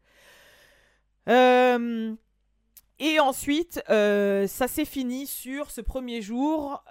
Euh, 1.29 2.15
et 2.97 3.19
ensuite, 3.19 3.79
ça 3.87 4.67
s'est 4.67 4.85
fini 4.85 5.27
sur 5.27 5.69
ce 5.69 5.81
premier 5.81 6.23
jour 6.23 6.83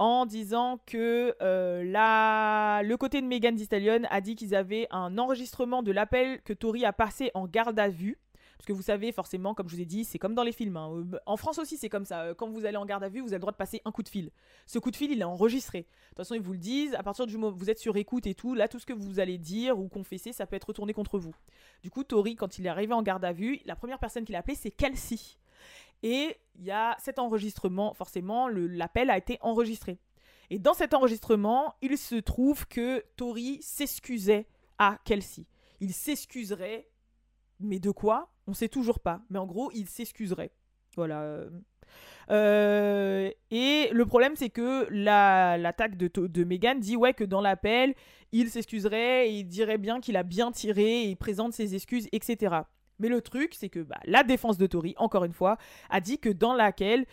en 0.00 0.26
disant 0.26 0.80
que 0.84 1.32
le 1.40 2.96
côté 2.96 3.22
de 3.22 3.26
Megan 3.28 3.54
Thee 3.54 3.68
a 4.10 4.20
dit 4.20 4.34
qu'ils 4.34 4.56
avaient 4.56 4.88
un 4.90 5.16
enregistrement 5.16 5.84
de 5.84 5.92
l'appel 5.92 6.42
que 6.42 6.52
Tori 6.52 6.84
a 6.84 6.92
passé 6.92 7.30
en 7.34 7.46
garde 7.46 7.78
à 7.78 7.88
vue. 7.88 8.18
Parce 8.56 8.66
que 8.66 8.72
vous 8.72 8.82
savez, 8.82 9.12
forcément, 9.12 9.54
comme 9.54 9.68
je 9.68 9.76
vous 9.76 9.82
ai 9.82 9.86
dit, 9.86 10.04
c'est 10.04 10.18
comme 10.18 10.34
dans 10.34 10.42
les 10.42 10.52
films. 10.52 10.76
Hein. 10.76 11.04
En 11.26 11.36
France 11.36 11.58
aussi, 11.58 11.76
c'est 11.76 11.88
comme 11.88 12.04
ça. 12.04 12.34
Quand 12.34 12.48
vous 12.48 12.64
allez 12.64 12.76
en 12.76 12.86
garde 12.86 13.04
à 13.04 13.08
vue, 13.08 13.20
vous 13.20 13.28
avez 13.28 13.36
le 13.36 13.40
droit 13.40 13.52
de 13.52 13.56
passer 13.56 13.82
un 13.84 13.92
coup 13.92 14.02
de 14.02 14.08
fil. 14.08 14.30
Ce 14.66 14.78
coup 14.78 14.90
de 14.90 14.96
fil, 14.96 15.10
il 15.12 15.20
est 15.20 15.24
enregistré. 15.24 15.82
De 15.82 15.86
toute 16.08 16.16
façon, 16.18 16.34
ils 16.34 16.40
vous 16.40 16.52
le 16.52 16.58
disent. 16.58 16.94
À 16.94 17.02
partir 17.02 17.26
du 17.26 17.36
moment 17.36 17.54
où 17.54 17.58
vous 17.58 17.70
êtes 17.70 17.78
sur 17.78 17.96
écoute 17.96 18.26
et 18.26 18.34
tout, 18.34 18.54
là, 18.54 18.68
tout 18.68 18.78
ce 18.78 18.86
que 18.86 18.92
vous 18.92 19.20
allez 19.20 19.38
dire 19.38 19.78
ou 19.78 19.88
confesser, 19.88 20.32
ça 20.32 20.46
peut 20.46 20.56
être 20.56 20.68
retourné 20.68 20.92
contre 20.94 21.18
vous. 21.18 21.34
Du 21.82 21.90
coup, 21.90 22.02
Tori, 22.02 22.34
quand 22.34 22.58
il 22.58 22.66
est 22.66 22.70
arrivé 22.70 22.94
en 22.94 23.02
garde 23.02 23.24
à 23.24 23.32
vue, 23.32 23.60
la 23.66 23.76
première 23.76 23.98
personne 23.98 24.24
qu'il 24.24 24.34
a 24.34 24.38
appelée, 24.38 24.54
c'est 24.54 24.70
Kelsey. 24.70 25.18
Et 26.02 26.36
il 26.58 26.64
y 26.64 26.70
a 26.70 26.96
cet 26.98 27.18
enregistrement, 27.18 27.94
forcément, 27.94 28.48
l'appel 28.48 29.10
a 29.10 29.18
été 29.18 29.38
enregistré. 29.40 29.98
Et 30.50 30.58
dans 30.58 30.74
cet 30.74 30.94
enregistrement, 30.94 31.74
il 31.82 31.98
se 31.98 32.16
trouve 32.16 32.66
que 32.66 33.04
Tori 33.16 33.58
s'excusait 33.62 34.46
à 34.78 34.98
Kelsey. 35.04 35.46
Il 35.80 35.92
s'excuserait, 35.92 36.88
mais 37.60 37.78
de 37.78 37.90
quoi? 37.90 38.30
On 38.46 38.54
sait 38.54 38.68
toujours 38.68 39.00
pas. 39.00 39.20
Mais 39.30 39.38
en 39.38 39.46
gros, 39.46 39.70
il 39.74 39.88
s'excuserait. 39.88 40.50
Voilà. 40.96 41.44
Euh, 42.30 43.30
et 43.50 43.88
le 43.92 44.06
problème, 44.06 44.34
c'est 44.36 44.50
que 44.50 44.86
l'attaque 44.90 45.96
de, 45.96 46.10
de 46.14 46.44
Megan 46.44 46.80
dit 46.80 46.96
ouais 46.96 47.14
que 47.14 47.24
dans 47.24 47.40
l'appel, 47.40 47.94
il 48.32 48.50
s'excuserait, 48.50 49.32
il 49.32 49.44
dirait 49.44 49.78
bien 49.78 50.00
qu'il 50.00 50.16
a 50.16 50.22
bien 50.22 50.50
tiré, 50.52 51.02
et 51.02 51.08
il 51.08 51.16
présente 51.16 51.52
ses 51.52 51.74
excuses, 51.74 52.08
etc. 52.12 52.56
Mais 52.98 53.08
le 53.08 53.20
truc, 53.20 53.54
c'est 53.54 53.68
que 53.68 53.80
bah, 53.80 54.00
la 54.04 54.24
défense 54.24 54.56
de 54.56 54.66
Tori, 54.66 54.94
encore 54.96 55.24
une 55.24 55.32
fois, 55.32 55.58
a 55.90 56.00
dit 56.00 56.18
que 56.18 56.30
dans 56.30 56.54
l'appel, 56.54 57.06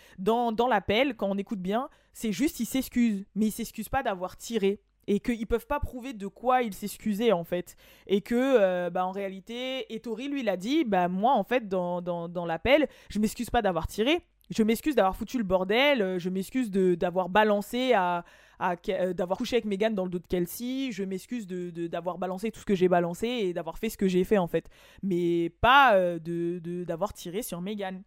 quand 1.18 1.30
on 1.30 1.38
écoute 1.38 1.62
bien, 1.62 1.90
c'est 2.14 2.32
juste 2.32 2.60
il 2.60 2.66
s'excuse, 2.66 3.26
mais 3.36 3.48
il 3.48 3.52
s'excuse 3.52 3.90
pas 3.90 4.04
d'avoir 4.04 4.38
tiré 4.38 4.82
et 5.08 5.20
qu'ils 5.20 5.48
peuvent 5.48 5.68
pas 5.68 5.80
prouver 5.80 6.14
de 6.14 6.28
quoi 6.28 6.62
il 6.62 6.74
s'excusait 6.74 7.32
en 7.32 7.44
fait. 7.44 7.76
Et 8.08 8.22
que 8.22 8.36
euh, 8.36 8.90
bah 8.90 9.06
en 9.06 9.12
réalité 9.12 9.94
et 9.94 10.00
Tori 10.00 10.28
lui 10.28 10.44
l'a 10.44 10.58
dit 10.58 10.84
bah 10.84 11.08
moi 11.08 11.34
en 11.34 11.44
fait 11.44 11.68
dans, 11.68 12.02
dans, 12.02 12.46
l'appel 12.46 12.88
je 13.10 13.20
m'excuse 13.20 13.50
pas 13.50 13.62
d'avoir 13.62 13.88
tiré. 13.88 14.22
Je 14.50 14.62
m'excuse 14.62 14.96
d'avoir 14.96 15.16
foutu 15.16 15.38
le 15.38 15.44
bordel, 15.46 16.02
euh, 16.02 16.20
je 16.20 16.30
m'excuse 16.30 16.70
d'avoir 16.70 17.30
balancé 17.30 17.94
à, 17.94 18.26
euh, 18.62 19.14
d'avoir 19.14 19.38
couché 19.38 19.58
avec 19.58 19.66
Megan 19.66 19.94
dans 19.94 20.06
le 20.06 20.10
dos 20.10 20.20
de 20.20 20.28
Kelsey, 20.28 20.92
je 20.92 21.04
m'excuse 21.04 21.48
de, 21.48 21.88
d'avoir 21.88 22.18
balancé 22.18 22.50
tout 22.52 22.62
ce 22.62 22.66
que 22.66 22.76
j'ai 22.76 22.88
balancé 22.88 23.28
et 23.28 23.54
d'avoir 23.54 23.78
fait 23.78 23.90
ce 23.90 23.98
que 23.98 24.08
j'ai 24.08 24.24
fait 24.24 24.38
en 24.38 24.48
fait, 24.48 24.70
mais 25.02 25.50
pas 25.62 25.96
euh, 25.96 26.20
de, 26.20 26.84
d'avoir 26.86 27.14
tiré 27.14 27.42
sur 27.42 27.62
Megan. 27.62 28.04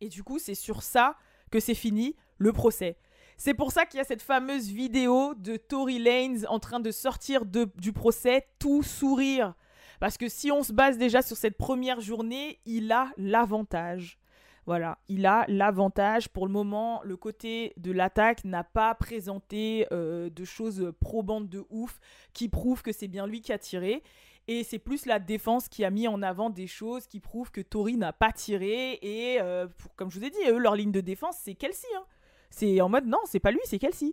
Et 0.00 0.08
du 0.08 0.22
coup, 0.22 0.38
c'est 0.38 0.54
sur 0.54 0.82
ça 0.82 1.16
que 1.50 1.58
c'est 1.58 1.74
fini 1.74 2.14
le 2.36 2.52
procès. 2.52 2.98
C'est 3.40 3.54
pour 3.54 3.70
ça 3.70 3.86
qu'il 3.86 3.98
y 3.98 4.00
a 4.00 4.04
cette 4.04 4.20
fameuse 4.20 4.68
vidéo 4.68 5.32
de 5.36 5.56
Tory 5.56 6.00
Lanez 6.00 6.44
en 6.48 6.58
train 6.58 6.80
de 6.80 6.90
sortir 6.90 7.46
de, 7.46 7.70
du 7.76 7.92
procès 7.92 8.48
tout 8.58 8.82
sourire. 8.82 9.54
Parce 10.00 10.18
que 10.18 10.28
si 10.28 10.50
on 10.50 10.64
se 10.64 10.72
base 10.72 10.98
déjà 10.98 11.22
sur 11.22 11.36
cette 11.36 11.56
première 11.56 12.00
journée, 12.00 12.58
il 12.66 12.90
a 12.90 13.12
l'avantage. 13.16 14.18
Voilà, 14.66 14.98
il 15.06 15.24
a 15.24 15.44
l'avantage. 15.46 16.28
Pour 16.28 16.46
le 16.48 16.52
moment, 16.52 17.00
le 17.04 17.16
côté 17.16 17.74
de 17.76 17.92
l'attaque 17.92 18.44
n'a 18.44 18.64
pas 18.64 18.92
présenté 18.96 19.86
euh, 19.92 20.30
de 20.30 20.44
choses 20.44 20.92
probantes 21.00 21.48
de 21.48 21.64
ouf 21.70 22.00
qui 22.32 22.48
prouvent 22.48 22.82
que 22.82 22.92
c'est 22.92 23.08
bien 23.08 23.28
lui 23.28 23.40
qui 23.40 23.52
a 23.52 23.58
tiré. 23.58 24.02
Et 24.48 24.64
c'est 24.64 24.80
plus 24.80 25.06
la 25.06 25.20
défense 25.20 25.68
qui 25.68 25.84
a 25.84 25.90
mis 25.90 26.08
en 26.08 26.22
avant 26.22 26.50
des 26.50 26.66
choses 26.66 27.06
qui 27.06 27.20
prouvent 27.20 27.52
que 27.52 27.60
Tori 27.60 27.96
n'a 27.98 28.12
pas 28.12 28.32
tiré. 28.32 28.98
Et 29.00 29.40
euh, 29.40 29.68
comme 29.94 30.10
je 30.10 30.18
vous 30.18 30.24
ai 30.24 30.30
dit, 30.30 30.38
eux, 30.48 30.58
leur 30.58 30.74
ligne 30.74 30.92
de 30.92 31.00
défense, 31.00 31.36
c'est 31.40 31.54
Kelsey. 31.54 31.86
Hein. 31.96 32.04
C'est 32.50 32.80
en 32.80 32.88
mode 32.88 33.06
non, 33.06 33.18
c'est 33.26 33.40
pas 33.40 33.50
lui, 33.50 33.60
c'est 33.64 33.78
Kelsey. 33.78 34.12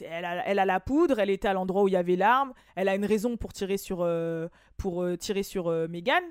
Elle 0.00 0.24
a, 0.24 0.46
elle 0.46 0.58
a, 0.60 0.64
la 0.64 0.78
poudre, 0.78 1.18
elle 1.18 1.30
était 1.30 1.48
à 1.48 1.52
l'endroit 1.52 1.82
où 1.82 1.88
il 1.88 1.92
y 1.92 1.96
avait 1.96 2.14
l'arme, 2.14 2.52
elle 2.76 2.88
a 2.88 2.94
une 2.94 3.04
raison 3.04 3.36
pour 3.36 3.52
tirer 3.52 3.76
sur, 3.76 4.02
euh, 4.02 4.48
pour, 4.76 5.04
tirer 5.18 5.42
sur 5.42 5.68
Megan. 5.88 6.22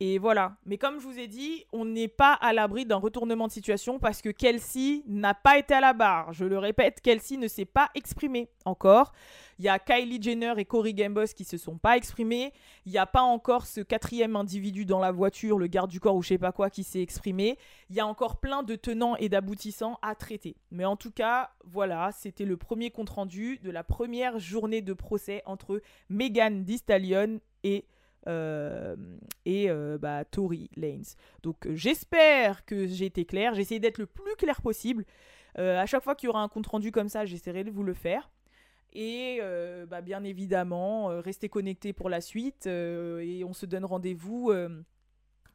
Et 0.00 0.18
voilà. 0.18 0.56
Mais 0.66 0.78
comme 0.78 0.98
je 0.98 1.06
vous 1.06 1.18
ai 1.18 1.28
dit, 1.28 1.64
on 1.72 1.84
n'est 1.84 2.08
pas 2.08 2.32
à 2.32 2.52
l'abri 2.52 2.84
d'un 2.84 2.96
retournement 2.96 3.46
de 3.46 3.52
situation 3.52 4.00
parce 4.00 4.20
que 4.20 4.30
Kelsey 4.30 5.02
n'a 5.06 5.32
pas 5.32 5.58
été 5.58 5.74
à 5.74 5.80
la 5.80 5.92
barre. 5.92 6.32
Je 6.32 6.44
le 6.44 6.58
répète, 6.58 7.00
Kelsey 7.00 7.36
ne 7.36 7.46
s'est 7.46 7.64
pas 7.64 7.88
exprimé 7.94 8.48
encore. 8.64 9.12
Il 9.60 9.64
y 9.64 9.68
a 9.68 9.78
Kylie 9.78 10.20
Jenner 10.20 10.54
et 10.56 10.64
Corey 10.64 10.92
Gambos 10.92 11.34
qui 11.36 11.44
se 11.44 11.56
sont 11.56 11.78
pas 11.78 11.96
exprimés. 11.96 12.52
Il 12.84 12.90
n'y 12.90 12.98
a 12.98 13.06
pas 13.06 13.22
encore 13.22 13.66
ce 13.66 13.80
quatrième 13.80 14.34
individu 14.34 14.84
dans 14.84 14.98
la 14.98 15.12
voiture, 15.12 15.56
le 15.56 15.68
garde 15.68 15.88
du 15.88 16.00
corps 16.00 16.16
ou 16.16 16.22
je 16.22 16.28
sais 16.28 16.38
pas 16.38 16.50
quoi, 16.50 16.68
qui 16.68 16.82
s'est 16.82 17.00
exprimé. 17.00 17.56
Il 17.88 17.94
y 17.94 18.00
a 18.00 18.06
encore 18.06 18.40
plein 18.40 18.64
de 18.64 18.74
tenants 18.74 19.14
et 19.16 19.28
d'aboutissants 19.28 20.00
à 20.02 20.16
traiter. 20.16 20.56
Mais 20.72 20.84
en 20.84 20.96
tout 20.96 21.12
cas, 21.12 21.52
voilà, 21.64 22.10
c'était 22.12 22.44
le 22.44 22.56
premier 22.56 22.90
compte 22.90 23.10
rendu 23.10 23.58
de 23.62 23.70
la 23.70 23.84
première 23.84 24.40
journée 24.40 24.82
de 24.82 24.94
procès 24.94 25.42
entre 25.46 25.80
Megan 26.08 26.64
Thee 26.64 26.82
et 27.62 27.84
et 28.26 29.70
euh, 29.70 29.98
bah, 29.98 30.24
Tory 30.24 30.70
Lanes. 30.76 31.04
Donc 31.42 31.66
euh, 31.66 31.74
j'espère 31.74 32.64
que 32.64 32.86
j'ai 32.86 33.06
été 33.06 33.24
clair. 33.24 33.54
J'ai 33.54 33.78
d'être 33.78 33.98
le 33.98 34.06
plus 34.06 34.36
clair 34.36 34.60
possible. 34.60 35.04
à 35.56 35.86
chaque 35.86 36.02
fois 36.02 36.14
qu'il 36.14 36.28
y 36.28 36.30
aura 36.30 36.42
un 36.42 36.48
compte 36.48 36.66
rendu 36.66 36.92
comme 36.92 37.08
ça, 37.08 37.24
j'essaierai 37.24 37.64
de 37.64 37.70
vous 37.70 37.82
le 37.82 37.94
faire. 37.94 38.30
Et 38.94 39.40
bah, 39.88 40.02
bien 40.02 40.22
évidemment, 40.22 41.06
restez 41.20 41.48
connectés 41.48 41.92
pour 41.92 42.10
la 42.10 42.20
suite. 42.20 42.66
et 42.66 43.42
on 43.46 43.54
se 43.54 43.66
donne 43.66 43.84
rendez-vous 43.84 44.52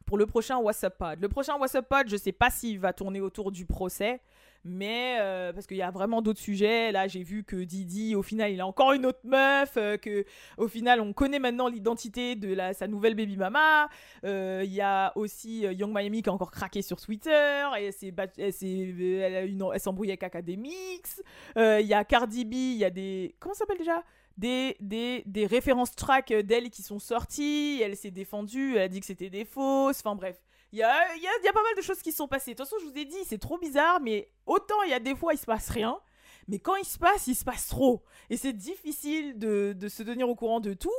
pour 0.08 0.16
le 0.16 0.24
prochain 0.24 0.56
WhatsApp 0.56 0.96
Pod. 0.96 1.20
Le 1.20 1.28
prochain 1.28 1.58
WhatsApp 1.58 1.86
Pod, 1.86 2.08
je 2.08 2.16
sais 2.16 2.32
pas 2.32 2.48
s'il 2.48 2.80
va 2.80 2.94
tourner 2.94 3.20
autour 3.20 3.52
du 3.52 3.66
procès. 3.66 4.20
Mais 4.64 5.18
euh, 5.20 5.52
parce 5.52 5.66
qu'il 5.66 5.76
y 5.76 5.82
a 5.82 5.90
vraiment 5.90 6.22
d'autres 6.22 6.40
sujets. 6.40 6.90
Là, 6.92 7.08
j'ai 7.08 7.22
vu 7.22 7.44
que 7.44 7.56
Didi, 7.56 8.16
au 8.16 8.22
final, 8.22 8.50
il 8.50 8.60
a 8.62 8.66
encore 8.66 8.92
une 8.92 9.04
autre 9.04 9.20
meuf. 9.24 9.76
Euh, 9.76 9.98
que 9.98 10.24
au 10.56 10.66
final, 10.66 11.02
on 11.02 11.12
connaît 11.12 11.38
maintenant 11.38 11.68
l'identité 11.68 12.36
de 12.36 12.54
la, 12.54 12.72
sa 12.72 12.88
nouvelle 12.88 13.14
baby 13.14 13.36
mama. 13.36 13.90
Euh, 14.24 14.62
il 14.64 14.72
y 14.72 14.80
a 14.80 15.12
aussi 15.14 15.60
Young 15.60 15.92
Miami 15.94 16.22
qui 16.22 16.30
a 16.30 16.32
encore 16.32 16.52
craqué 16.52 16.80
sur 16.80 16.98
Twitter. 16.98 17.66
Et 17.78 17.92
c'est, 17.92 18.12
elle, 18.38 19.60
elle 19.74 19.80
s'embrouille 19.80 20.08
avec 20.08 20.22
Academix. 20.22 21.22
Il 21.54 21.86
y 21.86 21.94
a 21.94 22.02
Cardi 22.04 22.46
B. 22.46 22.54
Il 22.54 22.78
y 22.78 22.84
a 22.86 22.90
des. 22.90 23.34
Comment 23.38 23.54
ça 23.54 23.60
s'appelle 23.60 23.78
déjà? 23.78 24.02
Des, 24.38 24.76
des, 24.80 25.22
des, 25.26 25.46
références 25.46 25.94
track 25.94 26.32
d'elle 26.32 26.70
qui 26.70 26.82
sont 26.82 26.98
sorties. 26.98 27.80
Elle 27.82 27.96
s'est 27.96 28.10
défendue. 28.10 28.76
Elle 28.76 28.82
a 28.82 28.88
dit 28.88 29.00
que 29.00 29.06
c'était 29.06 29.30
des 29.30 29.44
fausses. 29.44 29.98
Enfin 29.98 30.14
bref. 30.14 30.40
Il 30.72 30.78
y 30.78 30.82
a, 30.82 31.16
y, 31.16 31.26
a, 31.26 31.52
pas 31.52 31.62
mal 31.62 31.74
de 31.76 31.82
choses 31.82 32.00
qui 32.00 32.12
sont 32.12 32.28
passées. 32.28 32.52
De 32.52 32.56
toute 32.56 32.68
façon, 32.68 32.76
je 32.80 32.90
vous 32.90 32.98
ai 32.98 33.04
dit, 33.04 33.16
c'est 33.24 33.38
trop 33.38 33.58
bizarre, 33.58 34.00
mais 34.00 34.30
autant 34.44 34.82
il 34.82 34.90
y 34.90 34.94
a 34.94 35.00
des 35.00 35.16
fois, 35.16 35.32
il 35.32 35.38
se 35.38 35.46
passe 35.46 35.70
rien. 35.70 35.98
Mais 36.46 36.58
quand 36.58 36.76
il 36.76 36.84
se 36.84 36.98
passe, 36.98 37.26
il 37.26 37.34
se 37.34 37.44
passe 37.44 37.68
trop. 37.68 38.02
Et 38.30 38.36
c'est 38.36 38.52
difficile 38.52 39.38
de, 39.38 39.74
de, 39.74 39.88
se 39.88 40.02
tenir 40.02 40.28
au 40.28 40.34
courant 40.34 40.60
de 40.60 40.74
tout. 40.74 40.90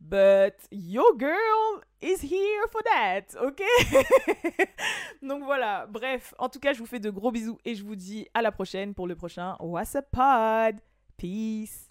But 0.00 0.54
your 0.70 1.18
girl 1.18 1.82
is 2.00 2.22
here 2.22 2.68
for 2.70 2.82
that, 2.84 3.38
ok? 3.42 3.62
Donc 5.22 5.42
voilà, 5.44 5.86
bref, 5.86 6.34
en 6.38 6.48
tout 6.48 6.60
cas, 6.60 6.72
je 6.72 6.78
vous 6.78 6.86
fais 6.86 7.00
de 7.00 7.10
gros 7.10 7.30
bisous 7.30 7.58
et 7.64 7.74
je 7.74 7.84
vous 7.84 7.96
dis 7.96 8.28
à 8.32 8.42
la 8.42 8.52
prochaine 8.52 8.94
pour 8.94 9.06
le 9.06 9.16
prochain 9.16 9.56
What's 9.60 9.94
Up 9.96 10.06
Pod. 10.10 10.80
Peace 11.16 11.87